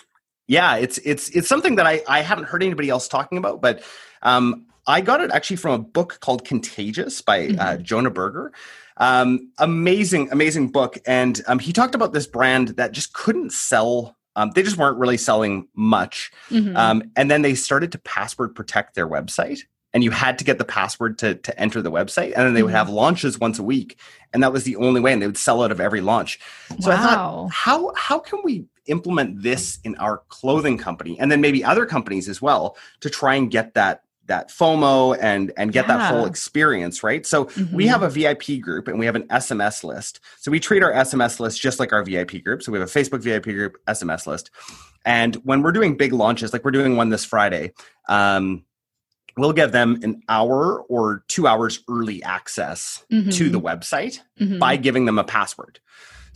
Yeah, 0.47 0.75
it's 0.75 0.97
it's 0.99 1.29
it's 1.29 1.47
something 1.47 1.75
that 1.75 1.87
I 1.87 2.01
I 2.07 2.21
haven't 2.21 2.45
heard 2.45 2.63
anybody 2.63 2.89
else 2.89 3.07
talking 3.07 3.37
about, 3.37 3.61
but 3.61 3.83
um, 4.21 4.65
I 4.87 5.01
got 5.01 5.21
it 5.21 5.31
actually 5.31 5.57
from 5.57 5.73
a 5.73 5.79
book 5.79 6.19
called 6.19 6.45
Contagious 6.45 7.21
by 7.21 7.39
uh, 7.39 7.47
mm-hmm. 7.47 7.59
uh, 7.59 7.77
Jonah 7.77 8.11
Berger. 8.11 8.51
Um, 8.97 9.51
amazing, 9.57 10.31
amazing 10.31 10.69
book, 10.69 10.97
and 11.05 11.41
um, 11.47 11.59
he 11.59 11.73
talked 11.73 11.95
about 11.95 12.13
this 12.13 12.27
brand 12.27 12.69
that 12.69 12.91
just 12.91 13.13
couldn't 13.13 13.51
sell 13.51 14.15
um, 14.35 14.51
they 14.51 14.63
just 14.63 14.77
weren't 14.77 14.97
really 14.97 15.17
selling 15.17 15.67
much. 15.75 16.31
Mm-hmm. 16.49 16.75
Um, 16.75 17.11
and 17.15 17.29
then 17.29 17.41
they 17.41 17.55
started 17.55 17.91
to 17.93 17.99
password 17.99 18.55
protect 18.55 18.95
their 18.95 19.07
website. 19.07 19.59
And 19.93 20.03
you 20.03 20.11
had 20.11 20.37
to 20.39 20.43
get 20.43 20.57
the 20.57 20.65
password 20.65 21.17
to, 21.19 21.35
to 21.35 21.57
enter 21.57 21.81
the 21.81 21.91
website. 21.91 22.33
And 22.35 22.45
then 22.45 22.53
they 22.53 22.63
would 22.63 22.69
mm-hmm. 22.69 22.77
have 22.77 22.89
launches 22.89 23.39
once 23.39 23.59
a 23.59 23.63
week. 23.63 23.97
And 24.33 24.43
that 24.43 24.51
was 24.51 24.65
the 24.65 24.75
only 24.75 24.99
way. 24.99 25.13
And 25.13 25.21
they 25.21 25.27
would 25.27 25.37
sell 25.37 25.63
out 25.63 25.71
of 25.71 25.79
every 25.79 26.01
launch. 26.01 26.37
So 26.81 26.89
wow. 26.89 26.95
I 26.95 26.97
thought, 26.97 27.51
how, 27.51 27.93
how 27.95 28.19
can 28.19 28.41
we 28.43 28.65
implement 28.87 29.41
this 29.41 29.79
in 29.83 29.95
our 29.95 30.21
clothing 30.27 30.77
company 30.77 31.17
and 31.19 31.31
then 31.31 31.41
maybe 31.41 31.63
other 31.63 31.85
companies 31.85 32.29
as 32.29 32.41
well 32.41 32.77
to 32.99 33.09
try 33.09 33.35
and 33.35 33.49
get 33.49 33.73
that 33.73 34.03
that 34.27 34.49
FOMO 34.49 35.17
and 35.21 35.51
and 35.57 35.71
get 35.71 35.87
yeah. 35.87 35.97
that 35.97 36.11
full 36.11 36.25
experience, 36.25 37.03
right? 37.03 37.25
So 37.25 37.45
mm-hmm. 37.45 37.75
we 37.75 37.87
have 37.87 38.03
a 38.03 38.09
VIP 38.09 38.59
group 38.61 38.87
and 38.87 38.99
we 38.99 39.05
have 39.05 39.15
an 39.15 39.27
SMS 39.29 39.83
list. 39.83 40.19
So 40.39 40.51
we 40.51 40.59
treat 40.59 40.83
our 40.83 40.91
SMS 40.91 41.39
list 41.39 41.61
just 41.61 41.79
like 41.79 41.93
our 41.93 42.03
VIP 42.03 42.43
group. 42.43 42.63
So 42.63 42.71
we 42.71 42.79
have 42.79 42.87
a 42.87 42.91
Facebook 42.91 43.21
VIP 43.21 43.45
group, 43.45 43.77
SMS 43.87 44.27
list. 44.27 44.51
And 45.05 45.35
when 45.37 45.61
we're 45.61 45.71
doing 45.71 45.97
big 45.97 46.13
launches, 46.13 46.53
like 46.53 46.65
we're 46.65 46.71
doing 46.71 46.95
one 46.95 47.09
this 47.09 47.23
Friday, 47.23 47.73
um, 48.09 48.63
we'll 49.37 49.53
give 49.53 49.71
them 49.71 49.99
an 50.01 50.21
hour 50.29 50.81
or 50.83 51.23
two 51.27 51.47
hours 51.47 51.83
early 51.89 52.23
access 52.23 53.05
mm-hmm. 53.11 53.29
to 53.29 53.49
the 53.49 53.59
website 53.59 54.19
mm-hmm. 54.39 54.59
by 54.59 54.77
giving 54.77 55.05
them 55.05 55.19
a 55.19 55.23
password. 55.23 55.79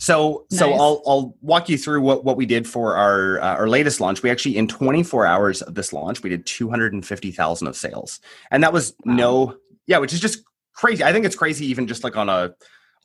So 0.00 0.46
nice. 0.50 0.58
so 0.58 0.72
I'll 0.72 1.02
I'll 1.06 1.36
walk 1.42 1.68
you 1.68 1.76
through 1.76 2.00
what 2.00 2.24
what 2.24 2.38
we 2.38 2.46
did 2.46 2.66
for 2.66 2.96
our 2.96 3.38
uh, 3.38 3.54
our 3.54 3.68
latest 3.68 4.00
launch. 4.00 4.22
We 4.22 4.30
actually 4.30 4.56
in 4.56 4.66
24 4.66 5.26
hours 5.26 5.60
of 5.60 5.74
this 5.74 5.92
launch, 5.92 6.22
we 6.22 6.30
did 6.30 6.46
250,000 6.46 7.66
of 7.66 7.76
sales. 7.76 8.18
And 8.50 8.62
that 8.62 8.72
was 8.72 8.94
wow. 9.04 9.14
no 9.14 9.56
yeah, 9.86 9.98
which 9.98 10.14
is 10.14 10.20
just 10.20 10.42
crazy. 10.72 11.04
I 11.04 11.12
think 11.12 11.26
it's 11.26 11.36
crazy 11.36 11.66
even 11.66 11.86
just 11.86 12.02
like 12.02 12.16
on 12.16 12.30
a 12.30 12.54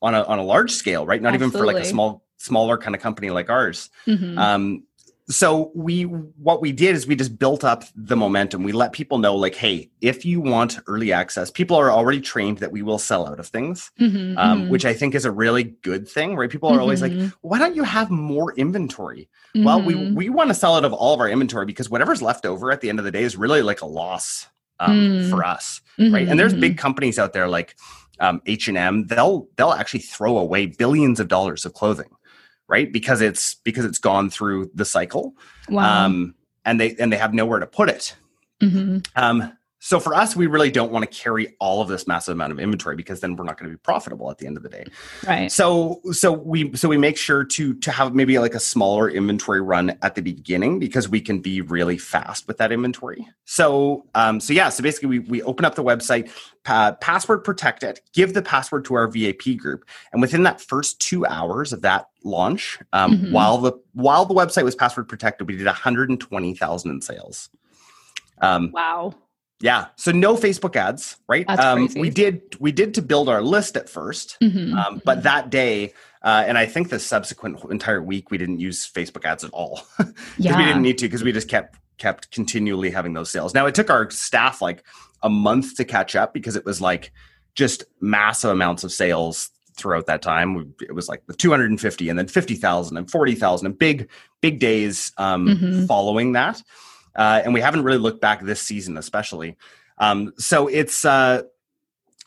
on 0.02 0.16
a 0.16 0.24
on 0.24 0.40
a 0.40 0.44
large 0.44 0.72
scale, 0.72 1.06
right? 1.06 1.22
Not 1.22 1.34
Absolutely. 1.34 1.58
even 1.58 1.60
for 1.60 1.74
like 1.74 1.84
a 1.84 1.86
small 1.86 2.24
smaller 2.38 2.78
kind 2.78 2.96
of 2.96 3.02
company 3.02 3.30
like 3.30 3.50
ours. 3.50 3.90
Mm-hmm. 4.08 4.38
Um 4.38 4.84
so 5.28 5.72
we 5.74 6.04
what 6.04 6.62
we 6.62 6.72
did 6.72 6.96
is 6.96 7.08
we 7.08 7.16
just 7.16 7.40
built 7.40 7.64
up 7.64 7.84
the 7.96 8.16
momentum 8.16 8.62
we 8.64 8.72
let 8.72 8.92
people 8.92 9.18
know 9.18 9.36
like 9.36 9.56
hey 9.56 9.90
if 10.02 10.24
you 10.24 10.40
want 10.40 10.78
early 10.88 11.12
access 11.12 11.50
people 11.50 11.76
are 11.76 11.92
already 11.92 12.22
trained 12.22 12.60
that 12.60 12.72
we 12.72 12.84
will 12.84 13.00
sell 13.00 13.28
out 13.28 13.40
of 13.40 13.48
things 13.48 13.92
mm-hmm, 14.00 14.38
um, 14.38 14.62
mm-hmm. 14.62 14.70
which 14.70 14.86
i 14.86 14.94
think 14.94 15.16
is 15.16 15.26
a 15.26 15.32
really 15.32 15.64
good 15.64 16.08
thing 16.08 16.36
right 16.36 16.50
people 16.50 16.70
are 16.70 16.74
mm-hmm. 16.74 16.82
always 16.82 17.02
like 17.02 17.12
mm-hmm. 17.12 17.28
why 17.42 17.58
don't 17.58 17.76
you 17.76 17.84
have 17.84 18.12
more 18.12 18.54
inventory 18.54 19.28
well 19.56 19.82
we 19.82 19.96
mm-hmm. 19.96 20.16
we 20.16 20.30
want 20.30 20.50
to 20.50 20.54
sell 20.54 20.76
out 20.76 20.86
of 20.86 20.94
all 20.94 21.14
of 21.14 21.20
our 21.20 21.30
inventory 21.30 21.66
because 21.66 21.90
whatever's 21.90 22.22
left 22.22 22.46
over 22.46 22.72
at 22.72 22.82
the 22.82 22.90
end 22.90 23.00
of 23.00 23.06
the 23.06 23.12
day 23.12 23.24
is 23.24 23.36
really 23.36 23.62
like 23.62 23.82
a 23.82 23.88
loss 23.88 24.48
um, 24.80 24.98
mm. 24.98 25.30
for 25.30 25.44
us 25.44 25.82
right 25.98 26.28
and 26.28 26.40
there's 26.40 26.54
big 26.54 26.74
mm-hmm. 26.74 26.82
companies 26.82 27.18
out 27.18 27.34
there 27.34 27.48
like 27.48 27.76
um, 28.20 28.42
h&m 28.46 29.08
they'll 29.08 29.48
they'll 29.56 29.72
actually 29.72 30.02
throw 30.02 30.38
away 30.38 30.68
billions 30.68 31.20
of 31.20 31.28
dollars 31.28 31.66
of 31.66 31.74
clothing 31.74 32.10
right? 32.68 32.92
Because 32.92 33.22
it's 33.22 33.56
because 33.56 33.86
it's 33.86 34.00
gone 34.00 34.30
through 34.30 34.72
the 34.74 34.86
cycle, 34.86 35.34
wow. 35.70 36.06
um, 36.06 36.36
and 36.64 36.80
they 36.80 36.96
and 36.96 37.12
they 37.12 37.18
have 37.18 37.34
nowhere 37.34 37.60
to 37.60 37.68
put 37.68 37.90
it. 37.90 38.16
Mm-hmm. 38.62 39.00
Um, 39.16 39.54
so 39.86 40.00
for 40.00 40.16
us, 40.16 40.36
we 40.36 40.48
really 40.48 40.72
don't 40.72 40.92
want 40.92 41.04
to 41.04 41.16
carry 41.16 41.56
all 41.60 41.80
of 41.80 41.88
this 41.88 42.08
massive 42.08 42.32
amount 42.32 42.52
of 42.52 42.60
inventory 42.60 42.96
because 42.96 43.20
then 43.20 43.36
we're 43.36 43.44
not 43.44 43.60
going 43.60 43.70
to 43.70 43.78
be 43.78 43.80
profitable 43.80 44.32
at 44.32 44.40
the 44.40 44.48
end 44.48 44.58
of 44.58 44.64
the 44.64 44.70
day. 44.70 44.84
Right. 45.28 45.52
So 45.52 46.02
so 46.12 46.32
we 46.32 46.76
so 46.76 46.90
we 46.90 46.98
make 46.98 47.18
sure 47.18 47.44
to 47.44 47.76
to 47.76 47.92
have 47.92 48.16
maybe 48.16 48.40
like 48.40 48.56
a 48.56 48.60
smaller 48.60 49.08
inventory 49.08 49.62
run 49.62 49.96
at 50.02 50.16
the 50.16 50.24
beginning 50.24 50.80
because 50.80 51.08
we 51.08 51.22
can 51.22 51.40
be 51.40 51.62
really 51.62 52.00
fast 52.00 52.48
with 52.48 52.58
that 52.58 52.72
inventory. 52.72 53.28
So 53.46 54.08
um 54.16 54.40
so 54.40 54.54
yeah, 54.54 54.70
so 54.70 54.82
basically 54.82 55.08
we 55.08 55.20
we 55.20 55.44
open 55.44 55.66
up 55.66 55.76
the 55.76 55.84
website, 55.84 56.32
uh, 56.66 56.94
password 56.94 57.44
protect 57.44 57.84
it, 57.84 58.02
give 58.12 58.34
the 58.34 58.42
password 58.42 58.86
to 58.86 58.96
our 58.96 59.08
VIP 59.08 59.56
group, 59.56 59.86
and 60.12 60.20
within 60.20 60.42
that 60.44 60.60
first 60.62 61.00
two 61.00 61.28
hours 61.28 61.74
of 61.74 61.84
that 61.84 62.10
launch, 62.24 62.80
um, 62.92 63.12
mm-hmm. 63.12 63.32
while 63.32 63.60
the 63.60 63.74
while 63.94 64.26
the 64.26 64.34
website 64.34 64.64
was 64.64 64.74
password 64.74 65.08
protected, 65.08 65.48
we 65.48 65.56
did 65.56 65.68
120,000 65.68 66.90
in 66.90 67.02
sales. 67.02 67.52
Um, 68.42 68.72
wow 68.74 69.14
yeah. 69.66 69.88
So 69.96 70.12
no 70.12 70.36
Facebook 70.36 70.76
ads, 70.76 71.18
right? 71.28 71.44
Um, 71.50 71.90
we 71.96 72.12
did 72.12 72.56
we 72.60 72.72
did 72.72 72.94
to 72.94 73.02
build 73.02 73.28
our 73.28 73.42
list 73.42 73.76
at 73.76 73.88
1st 73.88 74.38
mm-hmm. 74.38 74.78
um, 74.78 75.02
but 75.04 75.24
that 75.24 75.50
day, 75.50 75.92
uh, 76.22 76.44
and 76.46 76.56
I 76.56 76.68
think 76.68 76.90
the 76.90 77.00
subsequent 77.00 77.64
entire 77.72 78.02
week, 78.02 78.30
we 78.30 78.38
didn't 78.38 78.60
use 78.60 78.88
Facebook 78.88 79.26
ads 79.26 79.44
at 79.44 79.50
all 79.50 79.82
because 79.98 80.14
yeah. 80.38 80.56
we 80.56 80.66
didn't 80.66 80.84
need 80.84 81.00
to 81.00 81.08
because 81.08 81.24
we 81.24 81.32
just 81.32 81.48
kept 81.48 81.80
kept 81.98 82.30
continually 82.30 82.92
having 82.92 83.14
those 83.14 83.32
sales. 83.32 83.56
Now 83.56 83.66
it 83.66 83.74
took 83.74 83.90
our 83.90 84.12
staff 84.12 84.62
like 84.62 84.84
a 85.24 85.30
month 85.32 85.78
to 85.78 85.84
catch 85.84 86.16
up 86.16 86.32
because 86.32 86.56
it 86.56 86.64
was 86.64 86.80
like 86.80 87.12
just 87.56 87.86
massive 88.00 88.52
amounts 88.52 88.84
of 88.84 88.92
sales 88.92 89.50
throughout 89.76 90.06
that 90.06 90.22
time. 90.22 90.76
It 90.80 90.94
was 90.94 91.10
like 91.10 91.26
the 91.26 91.34
250 91.34 92.10
and 92.10 92.20
then 92.20 92.28
50,000 92.28 92.98
and 92.98 93.10
40,000 93.10 93.66
and 93.66 93.80
big, 93.80 94.10
big 94.42 94.60
days 94.60 95.12
um, 95.18 95.48
mm-hmm. 95.48 95.86
following 95.88 96.34
that 96.34 96.62
uh, 97.16 97.42
and 97.44 97.54
we 97.54 97.62
haven't 97.62 97.84
really 97.84 97.98
looked 97.98 98.22
back 98.22 98.42
this 98.42 98.62
season, 98.62 98.98
especially. 98.98 99.58
Um, 99.98 100.34
so 100.38 100.68
it's 100.68 101.06
uh, 101.06 101.44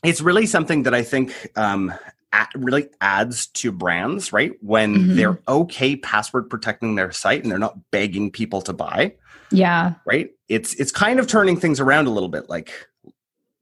it's 0.03 0.21
really 0.21 0.47
something 0.47 0.85
that 0.85 0.95
I 0.95 1.03
think 1.03 1.33
um, 1.57 1.93
at, 2.33 2.51
really 2.55 2.89
adds 3.01 3.47
to 3.49 3.73
brands, 3.73 4.33
right? 4.33 4.53
When 4.61 4.95
mm-hmm. 4.95 5.17
they're 5.17 5.41
okay 5.49 5.97
password 5.97 6.49
protecting 6.51 6.95
their 6.95 7.13
site 7.13 7.43
and 7.43 7.51
they're 7.51 7.59
not 7.59 7.91
begging 7.91 8.31
people 8.31 8.63
to 8.63 8.73
buy. 8.73 9.15
Yeah. 9.51 9.95
Right. 10.07 10.31
It's 10.49 10.75
it's 10.75 10.93
kind 10.93 11.19
of 11.19 11.27
turning 11.27 11.59
things 11.59 11.81
around 11.81 12.07
a 12.07 12.11
little 12.11 12.29
bit, 12.29 12.49
like 12.49 12.73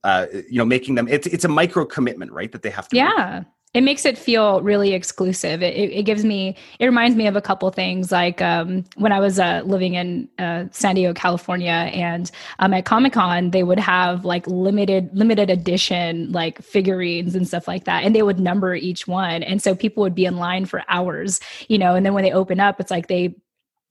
uh, 0.04 0.26
you 0.32 0.58
know, 0.58 0.64
making 0.64 0.94
them. 0.94 1.08
It's 1.08 1.26
it's 1.26 1.44
a 1.44 1.48
micro 1.48 1.84
commitment, 1.84 2.32
right? 2.32 2.50
That 2.52 2.62
they 2.62 2.70
have 2.70 2.88
to. 2.88 2.96
Yeah. 2.96 3.38
Make 3.40 3.48
it 3.76 3.82
makes 3.82 4.06
it 4.06 4.16
feel 4.16 4.62
really 4.62 4.94
exclusive. 4.94 5.62
It, 5.62 5.76
it, 5.76 6.04
gives 6.04 6.24
me, 6.24 6.56
it 6.78 6.86
reminds 6.86 7.14
me 7.14 7.26
of 7.26 7.36
a 7.36 7.42
couple 7.42 7.68
things 7.70 8.10
like 8.10 8.40
um, 8.40 8.84
when 8.96 9.12
I 9.12 9.20
was 9.20 9.38
uh, 9.38 9.60
living 9.66 9.92
in 9.92 10.30
uh, 10.38 10.64
San 10.70 10.94
Diego, 10.94 11.12
California, 11.12 11.90
and 11.92 12.30
um, 12.58 12.72
at 12.72 12.86
Comic 12.86 13.12
Con, 13.12 13.50
they 13.50 13.62
would 13.62 13.78
have 13.78 14.24
like 14.24 14.46
limited, 14.46 15.10
limited 15.12 15.50
edition 15.50 16.32
like 16.32 16.62
figurines 16.62 17.34
and 17.34 17.46
stuff 17.46 17.68
like 17.68 17.84
that. 17.84 18.02
And 18.02 18.16
they 18.16 18.22
would 18.22 18.40
number 18.40 18.74
each 18.74 19.06
one. 19.06 19.42
And 19.42 19.60
so 19.60 19.74
people 19.74 20.02
would 20.04 20.14
be 20.14 20.24
in 20.24 20.38
line 20.38 20.64
for 20.64 20.82
hours, 20.88 21.38
you 21.68 21.76
know, 21.76 21.94
and 21.94 22.06
then 22.06 22.14
when 22.14 22.24
they 22.24 22.32
open 22.32 22.58
up, 22.60 22.80
it's 22.80 22.90
like 22.90 23.08
they 23.08 23.34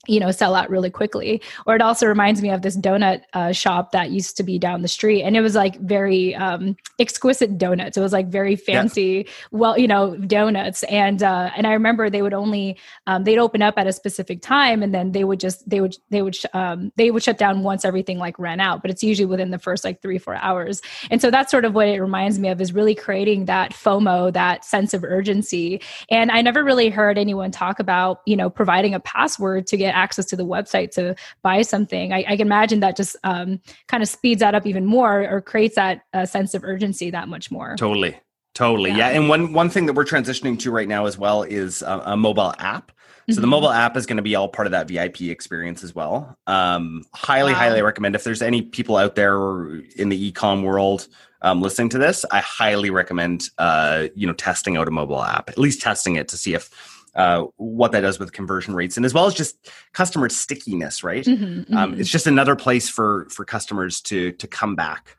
you 0.07 0.19
know 0.19 0.31
sell 0.31 0.55
out 0.55 0.69
really 0.69 0.89
quickly. 0.89 1.41
Or 1.65 1.75
it 1.75 1.81
also 1.81 2.07
reminds 2.07 2.41
me 2.41 2.49
of 2.49 2.61
this 2.61 2.77
donut 2.77 3.21
uh, 3.33 3.51
shop 3.51 3.91
that 3.91 4.11
used 4.11 4.37
to 4.37 4.43
be 4.43 4.59
down 4.59 4.81
the 4.81 4.87
street 4.87 5.23
and 5.23 5.35
it 5.35 5.41
was 5.41 5.55
like 5.55 5.79
very 5.81 6.35
um, 6.35 6.75
exquisite 6.99 7.57
donuts. 7.57 7.97
It 7.97 8.01
was 8.01 8.13
like 8.13 8.27
very 8.27 8.55
fancy 8.55 9.25
yeah. 9.25 9.31
well 9.51 9.77
you 9.77 9.87
know 9.87 10.15
donuts. 10.17 10.83
And 10.83 11.23
uh, 11.23 11.51
and 11.55 11.67
i 11.67 11.73
remember 11.73 12.09
they 12.09 12.21
would 12.21 12.33
only 12.33 12.77
um, 13.07 13.23
they'd 13.23 13.37
open 13.37 13.61
up 13.61 13.75
at 13.77 13.87
a 13.87 13.93
specific 13.93 14.41
time 14.41 14.83
and 14.83 14.93
then 14.93 15.11
they 15.11 15.23
would 15.23 15.39
just 15.39 15.67
they 15.69 15.81
would 15.81 15.95
they 16.09 16.21
would 16.21 16.35
sh- 16.35 16.45
um, 16.53 16.91
they 16.95 17.11
would 17.11 17.23
shut 17.23 17.37
down 17.37 17.63
once 17.63 17.85
everything 17.85 18.17
like 18.17 18.37
ran 18.39 18.59
out. 18.59 18.81
But 18.81 18.91
it's 18.91 19.03
usually 19.03 19.25
within 19.25 19.51
the 19.51 19.59
first 19.59 19.83
like 19.83 20.01
three 20.01 20.17
four 20.17 20.35
hours. 20.35 20.81
And 21.09 21.21
so 21.21 21.31
that's 21.31 21.51
sort 21.51 21.65
of 21.65 21.73
what 21.73 21.87
it 21.87 21.99
reminds 21.99 22.39
me 22.39 22.49
of 22.49 22.61
is 22.61 22.73
really 22.73 22.95
creating 22.95 23.45
that 23.45 23.71
fomo 23.71 24.31
that 24.33 24.63
sense 24.65 24.93
of 24.93 25.03
urgency. 25.03 25.81
And 26.09 26.31
i 26.31 26.41
never 26.41 26.63
really 26.63 26.89
heard 26.89 27.17
anyone 27.17 27.51
talk 27.51 27.79
about 27.79 28.21
you 28.25 28.35
know 28.35 28.49
providing 28.49 28.93
a 28.93 28.99
password 28.99 29.67
to 29.67 29.77
get 29.77 29.94
access 29.95 30.25
to 30.25 30.35
the 30.35 30.45
website 30.45 30.91
to 30.91 31.15
buy 31.41 31.61
something, 31.61 32.13
I, 32.13 32.25
I 32.27 32.37
can 32.37 32.47
imagine 32.47 32.79
that 32.81 32.95
just 32.95 33.15
um, 33.23 33.59
kind 33.87 34.03
of 34.03 34.09
speeds 34.09 34.41
that 34.41 34.53
up 34.53 34.65
even 34.65 34.85
more 34.85 35.27
or 35.29 35.41
creates 35.41 35.75
that 35.75 36.01
uh, 36.13 36.25
sense 36.25 36.53
of 36.53 36.63
urgency 36.63 37.09
that 37.11 37.27
much 37.27 37.49
more. 37.49 37.75
Totally. 37.77 38.19
Totally. 38.53 38.91
Yeah. 38.91 38.97
yeah. 38.97 39.09
And 39.09 39.27
one, 39.27 39.53
one 39.53 39.69
thing 39.69 39.85
that 39.87 39.93
we're 39.93 40.05
transitioning 40.05 40.57
to 40.59 40.71
right 40.71 40.87
now 40.87 41.05
as 41.05 41.17
well 41.17 41.43
is 41.43 41.81
a, 41.81 42.01
a 42.05 42.17
mobile 42.17 42.53
app. 42.57 42.91
So 43.27 43.33
mm-hmm. 43.33 43.41
the 43.41 43.47
mobile 43.47 43.71
app 43.71 43.97
is 43.97 44.05
going 44.05 44.17
to 44.17 44.23
be 44.23 44.35
all 44.35 44.47
part 44.47 44.67
of 44.67 44.71
that 44.71 44.87
VIP 44.87 45.21
experience 45.23 45.83
as 45.83 45.95
well. 45.95 46.37
Um, 46.45 47.03
highly, 47.13 47.53
wow. 47.53 47.59
highly 47.59 47.81
recommend 47.81 48.15
if 48.15 48.23
there's 48.23 48.41
any 48.41 48.61
people 48.61 48.97
out 48.97 49.15
there 49.15 49.77
in 49.95 50.09
the 50.09 50.31
ecom 50.31 50.63
world 50.63 51.07
um, 51.45 51.61
listening 51.61 51.89
to 51.89 51.99
this, 51.99 52.25
I 52.31 52.39
highly 52.39 52.89
recommend 52.89 53.49
uh, 53.59 54.07
you 54.15 54.25
know 54.25 54.33
testing 54.33 54.77
out 54.77 54.87
a 54.87 54.91
mobile 54.91 55.23
app, 55.23 55.47
at 55.47 55.59
least 55.59 55.79
testing 55.79 56.15
it 56.15 56.27
to 56.29 56.37
see 56.37 56.55
if 56.55 56.94
uh, 57.15 57.45
what 57.57 57.91
that 57.91 58.01
does 58.01 58.19
with 58.19 58.31
conversion 58.31 58.75
rates 58.75 58.97
and 58.97 59.05
as 59.05 59.13
well 59.13 59.25
as 59.25 59.33
just 59.33 59.69
customer 59.93 60.29
stickiness 60.29 61.03
right 61.03 61.25
mm-hmm, 61.25 61.45
mm-hmm. 61.45 61.77
Um, 61.77 61.99
it's 61.99 62.09
just 62.09 62.27
another 62.27 62.55
place 62.55 62.89
for 62.89 63.27
for 63.29 63.45
customers 63.45 64.01
to 64.01 64.31
to 64.33 64.47
come 64.47 64.75
back 64.75 65.17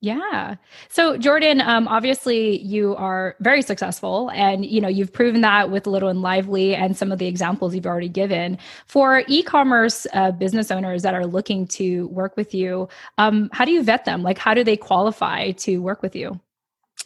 yeah. 0.00 0.54
So 0.88 1.16
Jordan, 1.16 1.60
um, 1.60 1.88
obviously 1.88 2.60
you 2.60 2.94
are 2.94 3.34
very 3.40 3.62
successful 3.62 4.30
and 4.30 4.64
you 4.64 4.80
know 4.80 4.86
you've 4.86 5.12
proven 5.12 5.40
that 5.40 5.70
with 5.70 5.88
Little 5.88 6.08
and 6.08 6.22
Lively 6.22 6.76
and 6.76 6.96
some 6.96 7.10
of 7.10 7.18
the 7.18 7.26
examples 7.26 7.74
you've 7.74 7.86
already 7.86 8.08
given. 8.08 8.58
For 8.86 9.24
e-commerce 9.26 10.06
uh, 10.12 10.30
business 10.30 10.70
owners 10.70 11.02
that 11.02 11.14
are 11.14 11.26
looking 11.26 11.66
to 11.68 12.06
work 12.08 12.36
with 12.36 12.54
you, 12.54 12.88
um, 13.18 13.50
how 13.52 13.64
do 13.64 13.72
you 13.72 13.82
vet 13.82 14.04
them? 14.04 14.22
Like 14.22 14.38
how 14.38 14.54
do 14.54 14.62
they 14.62 14.76
qualify 14.76 15.50
to 15.52 15.78
work 15.78 16.00
with 16.00 16.14
you? 16.14 16.38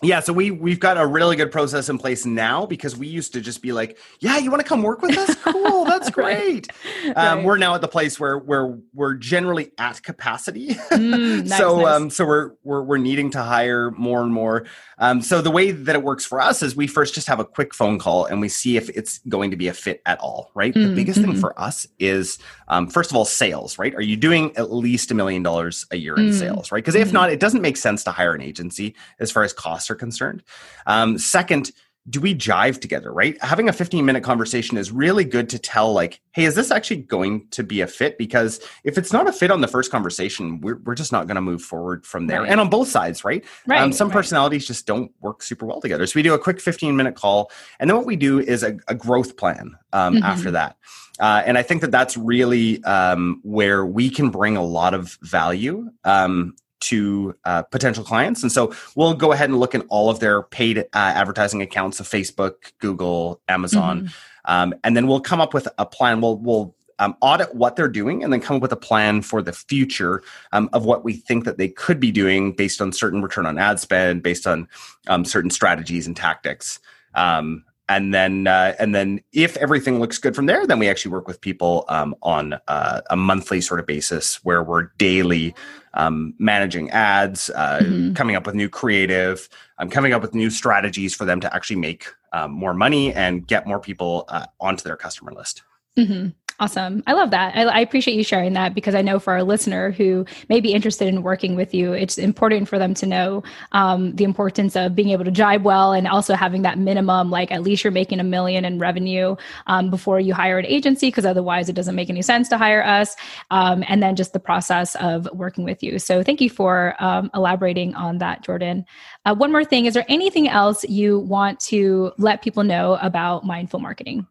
Yeah 0.02 0.18
so 0.20 0.32
we 0.32 0.50
we've 0.50 0.80
got 0.80 0.98
a 0.98 1.06
really 1.06 1.36
good 1.36 1.50
process 1.52 1.88
in 1.88 1.96
place 1.96 2.26
now 2.26 2.66
because 2.66 2.96
we 2.96 3.06
used 3.06 3.32
to 3.32 3.40
just 3.40 3.62
be 3.62 3.72
like 3.72 3.98
yeah 4.20 4.36
you 4.36 4.50
want 4.50 4.60
to 4.60 4.68
come 4.68 4.82
work 4.82 5.00
with 5.00 5.16
us 5.16 5.34
cool 5.36 5.84
that's 5.84 6.10
great 6.18 6.66
right. 7.04 7.16
Um, 7.16 7.38
right. 7.38 7.44
we're 7.44 7.58
now 7.58 7.74
at 7.74 7.80
the 7.80 7.88
place 7.88 8.18
where 8.18 8.38
where 8.38 8.78
we're 8.94 9.14
generally 9.14 9.70
at 9.78 10.02
capacity 10.02 10.68
mm, 10.68 11.44
nice, 11.46 11.58
so 11.58 11.80
nice. 11.80 11.86
um 11.86 12.10
so 12.10 12.24
we're, 12.24 12.52
we're 12.64 12.82
we're 12.82 12.98
needing 12.98 13.30
to 13.30 13.42
hire 13.42 13.90
more 13.92 14.22
and 14.22 14.32
more 14.32 14.66
um 14.98 15.22
so 15.22 15.40
the 15.40 15.50
way 15.50 15.70
that 15.70 15.94
it 15.94 16.02
works 16.02 16.24
for 16.24 16.40
us 16.40 16.62
is 16.62 16.74
we 16.74 16.86
first 16.86 17.14
just 17.14 17.28
have 17.28 17.38
a 17.38 17.44
quick 17.44 17.74
phone 17.74 17.98
call 17.98 18.24
and 18.24 18.40
we 18.40 18.48
see 18.48 18.76
if 18.76 18.88
it's 18.90 19.18
going 19.28 19.50
to 19.50 19.56
be 19.56 19.68
a 19.68 19.72
fit 19.72 20.02
at 20.06 20.18
all 20.20 20.50
right 20.54 20.74
mm, 20.74 20.88
the 20.88 20.94
biggest 20.94 21.20
mm-hmm. 21.20 21.32
thing 21.32 21.40
for 21.40 21.58
us 21.60 21.86
is 21.98 22.38
um, 22.68 22.88
first 22.88 23.10
of 23.10 23.16
all 23.16 23.24
sales 23.24 23.78
right 23.78 23.94
are 23.94 24.02
you 24.02 24.16
doing 24.16 24.56
at 24.56 24.72
least 24.72 25.10
a 25.10 25.14
million 25.14 25.42
dollars 25.42 25.86
a 25.90 25.96
year 25.96 26.16
in 26.16 26.30
mm. 26.30 26.34
sales 26.34 26.72
right 26.72 26.82
because 26.82 26.94
if 26.94 27.08
mm-hmm. 27.08 27.14
not 27.14 27.30
it 27.30 27.40
doesn't 27.40 27.62
make 27.62 27.76
sense 27.76 28.02
to 28.02 28.10
hire 28.10 28.34
an 28.34 28.40
agency 28.40 28.94
as 29.20 29.30
far 29.30 29.42
as 29.42 29.52
costs 29.52 29.91
are 29.92 29.96
concerned. 29.96 30.42
Um, 30.86 31.18
second, 31.18 31.70
do 32.08 32.20
we 32.20 32.34
jive 32.34 32.80
together 32.80 33.12
right 33.12 33.40
having 33.44 33.68
a 33.68 33.72
15 33.72 34.04
minute 34.04 34.24
conversation 34.24 34.76
is 34.76 34.90
really 34.90 35.24
good 35.24 35.48
to 35.50 35.58
tell 35.58 35.92
like 35.92 36.20
hey 36.32 36.44
is 36.44 36.56
this 36.56 36.72
actually 36.72 36.96
going 36.96 37.46
to 37.50 37.62
be 37.62 37.80
a 37.80 37.86
fit 37.86 38.18
because 38.18 38.60
if 38.82 38.98
it's 38.98 39.12
not 39.12 39.28
a 39.28 39.32
fit 39.32 39.52
on 39.52 39.60
the 39.60 39.68
first 39.68 39.92
conversation 39.92 40.60
we're, 40.60 40.78
we're 40.78 40.96
just 40.96 41.12
not 41.12 41.28
going 41.28 41.36
to 41.36 41.40
move 41.40 41.62
forward 41.62 42.04
from 42.04 42.26
there 42.26 42.40
right. 42.40 42.50
and 42.50 42.60
on 42.60 42.68
both 42.68 42.88
sides 42.88 43.24
right, 43.24 43.44
right 43.68 43.80
um, 43.80 43.92
some 43.92 44.08
right. 44.08 44.14
personalities 44.14 44.66
just 44.66 44.84
don't 44.84 45.12
work 45.20 45.42
super 45.42 45.64
well 45.64 45.80
together 45.80 46.04
so 46.06 46.14
we 46.16 46.22
do 46.22 46.34
a 46.34 46.38
quick 46.38 46.60
15 46.60 46.96
minute 46.96 47.14
call 47.14 47.52
and 47.78 47.88
then 47.88 47.96
what 47.96 48.06
we 48.06 48.16
do 48.16 48.40
is 48.40 48.64
a, 48.64 48.76
a 48.88 48.96
growth 48.96 49.36
plan 49.36 49.76
um, 49.92 50.14
mm-hmm. 50.14 50.24
after 50.24 50.50
that 50.50 50.76
uh, 51.20 51.42
and 51.44 51.58
I 51.58 51.62
think 51.62 51.82
that 51.82 51.90
that's 51.90 52.16
really 52.16 52.82
um, 52.84 53.40
where 53.44 53.84
we 53.84 54.08
can 54.08 54.30
bring 54.30 54.56
a 54.56 54.64
lot 54.64 54.94
of 54.94 55.18
value. 55.20 55.90
Um, 56.04 56.56
to 56.82 57.34
uh, 57.44 57.62
potential 57.62 58.04
clients. 58.04 58.42
And 58.42 58.52
so 58.52 58.74
we'll 58.94 59.14
go 59.14 59.32
ahead 59.32 59.48
and 59.50 59.58
look 59.58 59.74
at 59.74 59.84
all 59.88 60.10
of 60.10 60.20
their 60.20 60.42
paid 60.42 60.78
uh, 60.78 60.84
advertising 60.92 61.62
accounts 61.62 62.00
of 62.00 62.08
Facebook, 62.08 62.72
Google, 62.78 63.40
Amazon, 63.48 64.02
mm-hmm. 64.02 64.52
um, 64.52 64.74
and 64.84 64.96
then 64.96 65.06
we'll 65.06 65.20
come 65.20 65.40
up 65.40 65.54
with 65.54 65.68
a 65.78 65.86
plan. 65.86 66.20
We'll 66.20 66.38
we'll 66.38 66.74
um, 66.98 67.16
audit 67.20 67.54
what 67.54 67.74
they're 67.74 67.88
doing 67.88 68.22
and 68.22 68.32
then 68.32 68.40
come 68.40 68.56
up 68.56 68.62
with 68.62 68.72
a 68.72 68.76
plan 68.76 69.22
for 69.22 69.42
the 69.42 69.52
future 69.52 70.22
um, 70.52 70.68
of 70.72 70.84
what 70.84 71.04
we 71.04 71.14
think 71.14 71.44
that 71.44 71.58
they 71.58 71.68
could 71.68 71.98
be 71.98 72.12
doing 72.12 72.52
based 72.52 72.80
on 72.80 72.92
certain 72.92 73.22
return 73.22 73.44
on 73.46 73.58
ad 73.58 73.80
spend, 73.80 74.22
based 74.22 74.46
on 74.46 74.68
um, 75.08 75.24
certain 75.24 75.50
strategies 75.50 76.06
and 76.06 76.16
tactics. 76.16 76.78
Um, 77.14 77.64
and 77.88 78.14
then 78.14 78.46
uh, 78.46 78.74
and 78.78 78.94
then 78.94 79.20
if 79.32 79.56
everything 79.56 79.98
looks 79.98 80.18
good 80.18 80.34
from 80.34 80.46
there 80.46 80.66
then 80.66 80.78
we 80.78 80.88
actually 80.88 81.10
work 81.10 81.26
with 81.26 81.40
people 81.40 81.84
um, 81.88 82.14
on 82.22 82.54
uh, 82.68 83.00
a 83.10 83.16
monthly 83.16 83.60
sort 83.60 83.80
of 83.80 83.86
basis 83.86 84.36
where 84.44 84.62
we're 84.62 84.88
daily 84.98 85.54
um, 85.94 86.34
managing 86.38 86.90
ads 86.90 87.50
uh, 87.50 87.80
mm-hmm. 87.82 88.12
coming 88.14 88.36
up 88.36 88.46
with 88.46 88.54
new 88.54 88.68
creative 88.68 89.48
um, 89.78 89.90
coming 89.90 90.12
up 90.12 90.22
with 90.22 90.34
new 90.34 90.50
strategies 90.50 91.14
for 91.14 91.24
them 91.24 91.40
to 91.40 91.54
actually 91.54 91.76
make 91.76 92.06
um, 92.32 92.50
more 92.50 92.72
money 92.74 93.12
and 93.12 93.46
get 93.46 93.66
more 93.66 93.80
people 93.80 94.24
uh, 94.28 94.46
onto 94.60 94.82
their 94.84 94.96
customer 94.96 95.32
list 95.32 95.62
mm-hmm. 95.98 96.28
Awesome. 96.62 97.02
I 97.08 97.14
love 97.14 97.32
that. 97.32 97.56
I, 97.56 97.62
I, 97.62 97.80
appreciate 97.80 98.14
you 98.14 98.22
sharing 98.22 98.52
that 98.52 98.72
because 98.72 98.94
I 98.94 99.02
know 99.02 99.18
for 99.18 99.32
our 99.32 99.42
listener 99.42 99.90
who 99.90 100.24
may 100.48 100.60
be 100.60 100.72
interested 100.72 101.08
in 101.08 101.24
working 101.24 101.56
with 101.56 101.74
you, 101.74 101.92
it's 101.92 102.18
important 102.18 102.68
for 102.68 102.78
them 102.78 102.94
to 102.94 103.04
know 103.04 103.42
um, 103.72 104.14
the 104.14 104.22
importance 104.22 104.76
of 104.76 104.94
being 104.94 105.08
able 105.08 105.24
to 105.24 105.32
jibe 105.32 105.64
well 105.64 105.92
and 105.92 106.06
also 106.06 106.34
having 106.34 106.62
that 106.62 106.78
minimum, 106.78 107.32
like 107.32 107.50
at 107.50 107.64
least 107.64 107.82
you're 107.82 107.90
making 107.90 108.20
a 108.20 108.22
million 108.22 108.64
in 108.64 108.78
revenue 108.78 109.34
um, 109.66 109.90
before 109.90 110.20
you 110.20 110.34
hire 110.34 110.56
an 110.56 110.66
agency, 110.66 111.08
because 111.08 111.26
otherwise 111.26 111.68
it 111.68 111.72
doesn't 111.72 111.96
make 111.96 112.08
any 112.08 112.22
sense 112.22 112.48
to 112.50 112.56
hire 112.56 112.84
us. 112.84 113.16
Um, 113.50 113.82
and 113.88 114.00
then 114.00 114.14
just 114.14 114.32
the 114.32 114.38
process 114.38 114.94
of 115.00 115.28
working 115.32 115.64
with 115.64 115.82
you. 115.82 115.98
So 115.98 116.22
thank 116.22 116.40
you 116.40 116.48
for 116.48 116.94
um, 117.00 117.28
elaborating 117.34 117.96
on 117.96 118.18
that, 118.18 118.44
Jordan. 118.44 118.84
Uh, 119.24 119.34
one 119.34 119.50
more 119.50 119.64
thing 119.64 119.86
is 119.86 119.94
there 119.94 120.06
anything 120.08 120.46
else 120.48 120.84
you 120.84 121.18
want 121.18 121.58
to 121.58 122.12
let 122.18 122.40
people 122.40 122.62
know 122.62 122.98
about 123.02 123.44
mindful 123.44 123.80
marketing? 123.80 124.28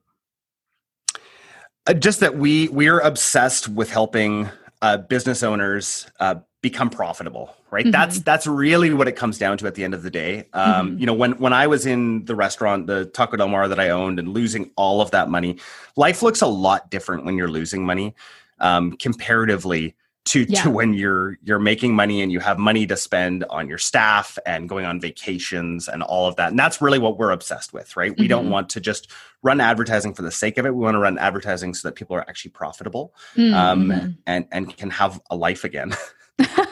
Uh, 1.92 1.94
just 1.94 2.22
that 2.22 2.38
we 2.38 2.70
we 2.70 2.88
are 2.88 3.02
obsessed 3.02 3.68
with 3.68 3.92
helping 3.92 4.50
uh, 4.82 4.96
business 4.96 5.44
owners 5.44 6.10
uh, 6.22 6.36
become 6.62 6.90
profitable 6.90 7.54
right 7.70 7.84
mm-hmm. 7.84 7.92
that's 7.92 8.22
that's 8.22 8.48
really 8.48 8.94
what 8.94 9.10
it 9.10 9.18
comes 9.18 9.38
down 9.38 9.58
to 9.58 9.68
at 9.68 9.76
the 9.76 9.84
end 9.84 9.94
of 9.94 10.02
the 10.02 10.10
day 10.10 10.48
um, 10.54 10.92
mm-hmm. 10.92 11.00
you 11.00 11.06
know 11.06 11.14
when 11.14 11.34
when 11.34 11.52
i 11.52 11.68
was 11.68 11.86
in 11.86 12.24
the 12.24 12.34
restaurant 12.34 12.88
the 12.88 13.06
taco 13.08 13.36
del 13.36 13.50
mar 13.50 13.68
that 13.68 13.78
i 13.78 13.90
owned 13.90 14.20
and 14.20 14.30
losing 14.30 14.72
all 14.78 15.02
of 15.02 15.12
that 15.12 15.30
money 15.30 15.58
life 15.98 16.24
looks 16.24 16.40
a 16.40 16.48
lot 16.48 16.90
different 16.90 17.26
when 17.26 17.36
you're 17.36 17.50
losing 17.50 17.86
money 17.86 18.16
um, 18.60 18.94
comparatively 18.94 19.94
to 20.24 20.46
yeah. 20.48 20.62
to 20.62 20.70
when 20.70 20.94
you're 20.94 21.38
you're 21.44 21.60
making 21.60 21.96
money 21.96 22.22
and 22.22 22.32
you 22.32 22.40
have 22.40 22.60
money 22.60 22.86
to 22.86 22.96
spend 22.96 23.44
on 23.50 23.68
your 23.68 23.80
staff 23.80 24.38
and 24.46 24.70
going 24.70 24.86
on 24.86 25.00
vacations 25.00 25.88
and 25.88 26.04
all 26.04 26.28
of 26.28 26.36
that 26.36 26.52
and 26.52 26.60
that's 26.60 26.82
really 26.82 27.00
what 27.00 27.18
we're 27.18 27.32
obsessed 27.32 27.74
with 27.74 27.96
right 27.98 28.12
mm-hmm. 28.12 28.22
we 28.22 28.28
don't 28.28 28.44
mm-hmm. 28.44 28.54
want 28.54 28.70
to 28.70 28.80
just 28.80 29.10
run 29.42 29.60
advertising 29.60 30.14
for 30.14 30.22
the 30.22 30.32
sake 30.32 30.60
of 30.60 30.66
it 30.66 30.76
we 30.76 30.84
want 30.84 30.94
to 30.94 31.00
run 31.00 31.18
advertising 31.18 31.74
so 31.74 31.88
that 31.88 31.96
people 31.96 32.16
are 32.16 32.28
actually 32.30 32.52
profitable 32.52 33.14
mm-hmm. 33.36 33.54
um, 33.54 34.16
and 34.28 34.46
and 34.52 34.78
can 34.78 34.92
have 34.92 35.20
a 35.32 35.36
life 35.36 35.64
again 35.64 35.92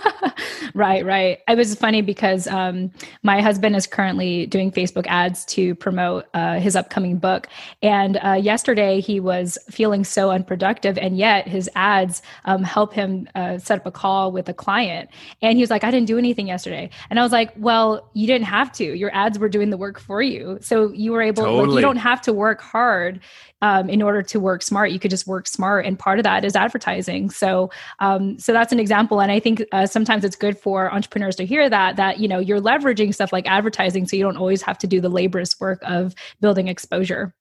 right, 0.74 1.06
right. 1.06 1.40
It 1.48 1.58
was 1.58 1.76
funny 1.76 2.02
because 2.02 2.48
um, 2.48 2.92
my 3.24 3.42
husband 3.42 3.76
is 3.76 3.88
currently 3.88 4.46
doing 4.46 4.72
Facebook 4.72 5.06
ads 5.08 5.46
to 5.46 5.76
promote 5.76 6.26
uh, 6.34 6.60
his 6.60 6.76
upcoming 6.76 7.18
book. 7.18 7.48
And 7.82 8.20
uh, 8.24 8.34
yesterday 8.34 9.02
he 9.02 9.20
was 9.20 9.58
feeling 9.70 10.04
so 10.04 10.32
unproductive, 10.32 10.98
and 10.98 11.18
yet 11.18 11.48
his 11.48 11.70
ads 11.76 12.22
um, 12.46 12.64
help 12.64 12.94
him 12.94 13.28
uh, 13.36 13.58
set 13.58 13.80
up 13.80 13.86
a 13.86 13.92
call 13.92 14.32
with 14.32 14.50
a 14.50 14.54
client. 14.54 15.10
And 15.42 15.58
he 15.58 15.62
was 15.62 15.70
like, 15.70 15.84
I 15.84 15.92
didn't 15.92 16.08
do 16.08 16.18
anything 16.18 16.48
yesterday. 16.48 16.90
And 17.10 17.20
I 17.20 17.24
was 17.24 17.32
like, 17.32 17.54
Well, 17.58 18.10
you 18.14 18.28
didn't 18.28 18.48
have 18.48 18.72
to. 18.74 18.84
Your 18.84 19.14
ads 19.16 19.40
were 19.40 19.50
doing 19.50 19.70
the 19.70 19.78
work 19.78 20.00
for 20.00 20.22
you. 20.22 20.58
So 20.62 20.92
you 20.92 21.12
were 21.12 21.22
able, 21.22 21.44
totally. 21.44 21.68
like, 21.68 21.76
you 21.76 21.82
don't 21.82 21.98
have 21.98 22.22
to 22.22 22.34
work 22.34 22.62
hard 22.62 23.20
um, 23.62 23.90
in 23.90 24.02
order 24.02 24.22
to 24.24 24.40
work 24.40 24.62
smart. 24.62 24.92
You 24.92 25.00
could 25.00 25.12
just 25.12 25.28
work 25.28 25.48
smart, 25.48 25.86
and 25.86 25.98
part 25.98 26.20
of 26.20 26.24
that 26.24 26.46
is 26.46 26.56
advertising. 26.56 27.30
So, 27.30 27.70
um, 28.00 28.38
so 28.40 28.54
that's 28.54 28.72
an 28.72 28.80
example. 28.80 29.22
And 29.22 29.32
I 29.32 29.40
think 29.40 29.64
uh, 29.72 29.86
sometimes 29.86 30.24
it's 30.24 30.36
good 30.36 30.58
for 30.62 30.94
entrepreneurs 30.94 31.36
to 31.38 31.46
hear 31.46 31.70
that 31.70 31.96
that 31.96 32.20
you 32.20 32.28
know 32.28 32.40
you're 32.40 32.62
leveraging 32.62 33.14
stuff 33.14 33.34
like 33.34 33.48
advertising, 33.48 34.08
so 34.08 34.16
you 34.16 34.24
don't 34.24 34.38
always 34.38 34.62
have 34.62 34.78
to 34.80 34.88
do 34.88 35.02
the 35.02 35.10
laborious 35.10 35.60
work 35.60 35.80
of 35.84 36.14
building 36.42 36.68
exposure. 36.68 37.34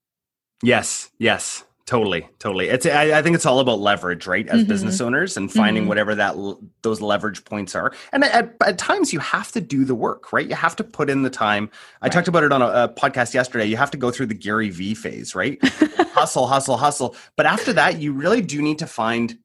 Yes, 0.62 1.10
yes, 1.18 1.64
Totally, 1.88 2.28
totally. 2.38 2.68
It's 2.68 2.84
I, 2.84 3.18
I, 3.18 3.22
think 3.22 3.34
it's 3.34 3.46
all 3.46 3.60
about 3.60 3.80
leverage, 3.80 4.26
right? 4.26 4.46
As 4.46 4.60
mm-hmm. 4.60 4.68
business 4.68 5.00
owners 5.00 5.38
and 5.38 5.50
finding 5.50 5.84
mm-hmm. 5.84 5.88
whatever 5.88 6.14
that 6.16 6.36
those 6.82 7.00
leverage 7.00 7.46
points 7.46 7.74
are. 7.74 7.94
And 8.12 8.24
at, 8.24 8.54
at, 8.62 8.76
times 8.76 9.10
you 9.14 9.20
have 9.20 9.52
to 9.52 9.62
do 9.62 9.86
the 9.86 9.94
work, 9.94 10.30
right? 10.30 10.46
You 10.46 10.54
have 10.54 10.76
to 10.76 10.84
put 10.84 11.08
in 11.08 11.22
the 11.22 11.30
time. 11.30 11.70
I 12.02 12.04
right. 12.04 12.12
talked 12.12 12.28
about 12.28 12.44
it 12.44 12.52
on 12.52 12.60
a, 12.60 12.66
a, 12.66 12.88
podcast 12.90 13.32
yesterday. 13.32 13.64
You 13.64 13.78
have 13.78 13.90
to 13.92 13.96
go 13.96 14.10
through 14.10 14.26
the 14.26 14.34
Gary 14.34 14.68
V 14.68 14.94
phase, 14.94 15.34
right? 15.34 15.58
hustle, 16.12 16.46
hustle, 16.46 16.76
hustle. 16.76 17.16
But 17.36 17.46
after 17.46 17.72
that, 17.72 17.98
you 17.98 18.12
really 18.12 18.42
do 18.42 18.60
need 18.60 18.80
to 18.80 18.86
find 18.86 19.38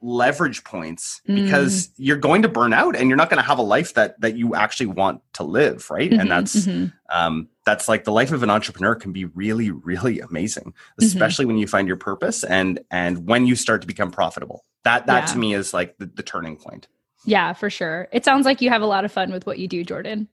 leverage 0.00 0.62
points 0.62 1.20
because 1.26 1.88
mm. 1.88 1.92
you're 1.96 2.16
going 2.16 2.42
to 2.42 2.48
burn 2.48 2.72
out 2.72 2.94
and 2.94 3.08
you're 3.08 3.16
not 3.16 3.28
going 3.28 3.42
to 3.42 3.46
have 3.46 3.58
a 3.58 3.62
life 3.62 3.94
that 3.94 4.20
that 4.20 4.36
you 4.36 4.54
actually 4.54 4.86
want 4.86 5.20
to 5.32 5.42
live 5.42 5.90
right 5.90 6.10
mm-hmm, 6.10 6.20
and 6.20 6.30
that's 6.30 6.54
mm-hmm. 6.54 6.86
um 7.10 7.48
that's 7.66 7.88
like 7.88 8.04
the 8.04 8.12
life 8.12 8.30
of 8.30 8.44
an 8.44 8.50
entrepreneur 8.50 8.94
can 8.94 9.12
be 9.12 9.24
really 9.24 9.70
really 9.72 10.20
amazing 10.20 10.72
mm-hmm. 10.72 11.04
especially 11.04 11.44
mm-hmm. 11.44 11.54
when 11.54 11.58
you 11.58 11.66
find 11.66 11.88
your 11.88 11.96
purpose 11.96 12.44
and 12.44 12.78
and 12.92 13.26
when 13.26 13.46
you 13.46 13.56
start 13.56 13.80
to 13.80 13.88
become 13.88 14.12
profitable 14.12 14.64
that 14.84 15.06
that 15.06 15.22
yeah. 15.22 15.32
to 15.32 15.38
me 15.38 15.54
is 15.54 15.74
like 15.74 15.98
the, 15.98 16.06
the 16.06 16.22
turning 16.22 16.56
point 16.56 16.86
yeah 17.24 17.52
for 17.52 17.68
sure 17.68 18.06
it 18.12 18.24
sounds 18.24 18.46
like 18.46 18.60
you 18.60 18.70
have 18.70 18.82
a 18.82 18.86
lot 18.86 19.04
of 19.04 19.10
fun 19.10 19.32
with 19.32 19.46
what 19.46 19.58
you 19.58 19.66
do 19.66 19.82
jordan 19.82 20.28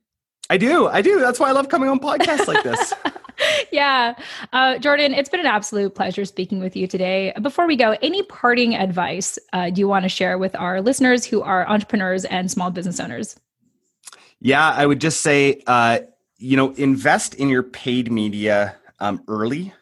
I 0.47 0.57
do. 0.57 0.87
I 0.87 1.01
do. 1.01 1.19
That's 1.19 1.39
why 1.39 1.49
I 1.49 1.53
love 1.53 1.69
coming 1.69 1.89
on 1.89 1.99
podcasts 1.99 2.47
like 2.47 2.63
this. 2.63 2.93
yeah. 3.71 4.15
Uh, 4.53 4.77
Jordan, 4.77 5.13
it's 5.13 5.29
been 5.29 5.39
an 5.39 5.45
absolute 5.45 5.95
pleasure 5.95 6.25
speaking 6.25 6.59
with 6.59 6.75
you 6.75 6.87
today. 6.87 7.33
Before 7.41 7.67
we 7.67 7.75
go, 7.75 7.97
any 8.01 8.23
parting 8.23 8.75
advice 8.75 9.37
uh, 9.53 9.69
do 9.69 9.79
you 9.79 9.87
want 9.87 10.03
to 10.03 10.09
share 10.09 10.37
with 10.37 10.55
our 10.55 10.81
listeners 10.81 11.25
who 11.25 11.41
are 11.41 11.67
entrepreneurs 11.67 12.25
and 12.25 12.49
small 12.49 12.71
business 12.71 12.99
owners? 12.99 13.39
Yeah, 14.39 14.69
I 14.71 14.85
would 14.85 15.01
just 15.01 15.21
say, 15.21 15.61
uh, 15.67 15.99
you 16.37 16.57
know, 16.57 16.73
invest 16.73 17.35
in 17.35 17.49
your 17.49 17.63
paid 17.63 18.11
media 18.11 18.75
um, 18.99 19.23
early 19.27 19.73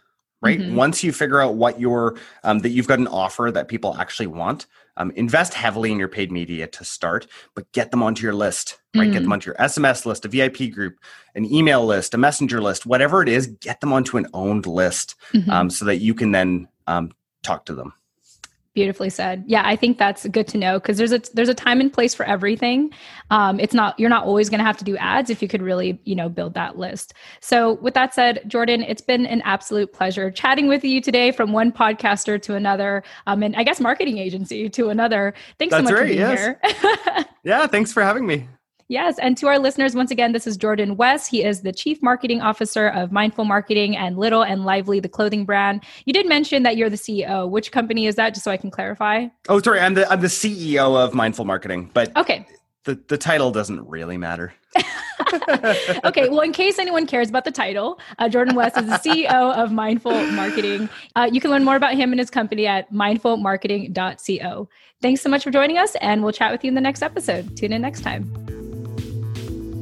right 0.41 0.59
mm-hmm. 0.59 0.75
once 0.75 1.03
you 1.03 1.11
figure 1.11 1.41
out 1.41 1.55
what 1.55 1.79
your 1.79 2.17
um, 2.43 2.59
that 2.59 2.69
you've 2.69 2.87
got 2.87 2.99
an 2.99 3.07
offer 3.07 3.49
that 3.51 3.67
people 3.67 3.95
actually 3.97 4.27
want 4.27 4.67
um, 4.97 5.11
invest 5.11 5.53
heavily 5.53 5.91
in 5.91 5.99
your 5.99 6.07
paid 6.07 6.31
media 6.31 6.67
to 6.67 6.83
start, 6.83 7.27
but 7.55 7.71
get 7.71 7.91
them 7.91 8.03
onto 8.03 8.23
your 8.23 8.33
list, 8.33 8.79
right? 8.95 9.03
Mm-hmm. 9.03 9.13
Get 9.13 9.19
them 9.21 9.29
mm. 9.29 9.33
onto 9.33 9.49
your 9.49 9.55
SMS 9.55 10.05
list, 10.05 10.25
a 10.25 10.27
VIP 10.27 10.71
group, 10.71 10.97
an 11.35 11.51
email 11.51 11.85
list, 11.85 12.13
a 12.13 12.17
messenger 12.17 12.61
list, 12.61 12.85
whatever 12.85 13.21
it 13.21 13.29
is, 13.29 13.47
get 13.47 13.81
them 13.81 13.93
onto 13.93 14.17
an 14.17 14.27
owned 14.33 14.65
list 14.65 15.15
mm-hmm. 15.33 15.49
um, 15.49 15.69
so 15.69 15.85
that 15.85 15.97
you 15.97 16.13
can 16.13 16.31
then 16.31 16.67
um, 16.87 17.11
talk 17.41 17.65
to 17.65 17.75
them. 17.75 17.93
Beautifully 18.73 19.11
said. 19.11 19.43
Yeah, 19.45 19.61
I 19.63 19.75
think 19.75 19.99
that's 19.99 20.25
good 20.29 20.47
to 20.47 20.57
know 20.57 20.79
because 20.79 20.97
there's 20.97 21.11
a 21.11 21.21
there's 21.35 21.49
a 21.49 21.53
time 21.53 21.79
and 21.79 21.93
place 21.93 22.15
for 22.15 22.25
everything. 22.25 22.91
Um, 23.29 23.59
it's 23.59 23.75
not 23.75 23.99
you're 23.99 24.09
not 24.09 24.25
always 24.25 24.49
going 24.49 24.57
to 24.57 24.65
have 24.65 24.77
to 24.77 24.83
do 24.83 24.97
ads 24.97 25.29
if 25.29 25.43
you 25.43 25.47
could 25.47 25.61
really 25.61 26.01
you 26.05 26.15
know 26.15 26.27
build 26.27 26.55
that 26.55 26.75
list. 26.75 27.13
So 27.39 27.73
with 27.73 27.93
that 27.93 28.15
said, 28.15 28.41
Jordan, 28.47 28.81
it's 28.81 29.01
been 29.01 29.27
an 29.27 29.41
absolute 29.41 29.93
pleasure 29.93 30.31
chatting 30.31 30.67
with 30.67 30.83
you 30.83 31.01
today 31.01 31.31
from 31.31 31.53
one 31.53 31.71
podcaster 31.71 32.41
to 32.41 32.55
another, 32.55 33.03
um, 33.27 33.43
and 33.43 33.55
I 33.55 33.61
guess 33.61 33.79
marketing 33.79 34.17
agency 34.17 34.67
to 34.69 34.89
another. 34.89 35.35
Thanks 35.59 35.71
that's 35.71 35.87
so 35.87 35.93
much 35.93 35.93
right, 35.93 35.99
for 35.99 36.07
being 36.07 36.19
yes. 36.19 37.13
here. 37.13 37.25
yeah, 37.43 37.67
thanks 37.67 37.93
for 37.93 38.01
having 38.01 38.25
me. 38.25 38.47
Yes. 38.93 39.17
And 39.17 39.35
to 39.37 39.47
our 39.47 39.57
listeners, 39.57 39.95
once 39.95 40.11
again, 40.11 40.33
this 40.33 40.45
is 40.45 40.55
Jordan 40.55 40.97
West. 40.97 41.27
He 41.27 41.43
is 41.43 41.61
the 41.61 41.73
Chief 41.73 41.99
Marketing 42.03 42.41
Officer 42.41 42.89
of 42.89 43.11
Mindful 43.11 43.43
Marketing 43.43 43.97
and 43.97 44.19
Little 44.19 44.43
and 44.43 44.65
Lively, 44.65 44.99
the 44.99 45.09
clothing 45.09 45.45
brand. 45.45 45.83
You 46.05 46.13
did 46.13 46.29
mention 46.29 46.61
that 46.61 46.77
you're 46.77 46.91
the 46.91 46.95
CEO. 46.95 47.49
Which 47.49 47.71
company 47.71 48.05
is 48.05 48.13
that, 48.17 48.35
just 48.35 48.43
so 48.43 48.51
I 48.51 48.57
can 48.57 48.69
clarify? 48.69 49.29
Oh, 49.49 49.59
sorry. 49.59 49.79
I'm 49.79 49.95
the, 49.95 50.07
I'm 50.11 50.21
the 50.21 50.27
CEO 50.27 50.95
of 50.95 51.15
Mindful 51.15 51.43
Marketing, 51.43 51.89
but 51.91 52.15
okay. 52.15 52.45
the, 52.83 52.93
the 53.07 53.17
title 53.17 53.49
doesn't 53.49 53.83
really 53.87 54.15
matter. 54.15 54.53
okay, 56.03 56.29
well, 56.29 56.41
in 56.41 56.53
case 56.53 56.77
anyone 56.77 57.07
cares 57.07 57.29
about 57.29 57.45
the 57.45 57.51
title, 57.51 57.99
uh, 58.19 58.29
Jordan 58.29 58.53
West 58.53 58.77
is 58.77 58.85
the 58.85 58.97
CEO 58.97 59.55
of 59.55 59.71
Mindful 59.71 60.23
Marketing. 60.33 60.87
Uh, 61.15 61.27
you 61.31 61.41
can 61.41 61.49
learn 61.49 61.63
more 61.63 61.77
about 61.77 61.95
him 61.95 62.11
and 62.11 62.19
his 62.19 62.29
company 62.29 62.67
at 62.67 62.93
mindfulmarketing.co. 62.93 64.69
Thanks 65.01 65.21
so 65.21 65.29
much 65.29 65.43
for 65.43 65.49
joining 65.49 65.79
us, 65.79 65.95
and 65.95 66.21
we'll 66.21 66.31
chat 66.31 66.51
with 66.51 66.63
you 66.63 66.67
in 66.67 66.75
the 66.75 66.81
next 66.81 67.01
episode. 67.01 67.57
Tune 67.57 67.73
in 67.73 67.81
next 67.81 68.01
time. 68.01 68.42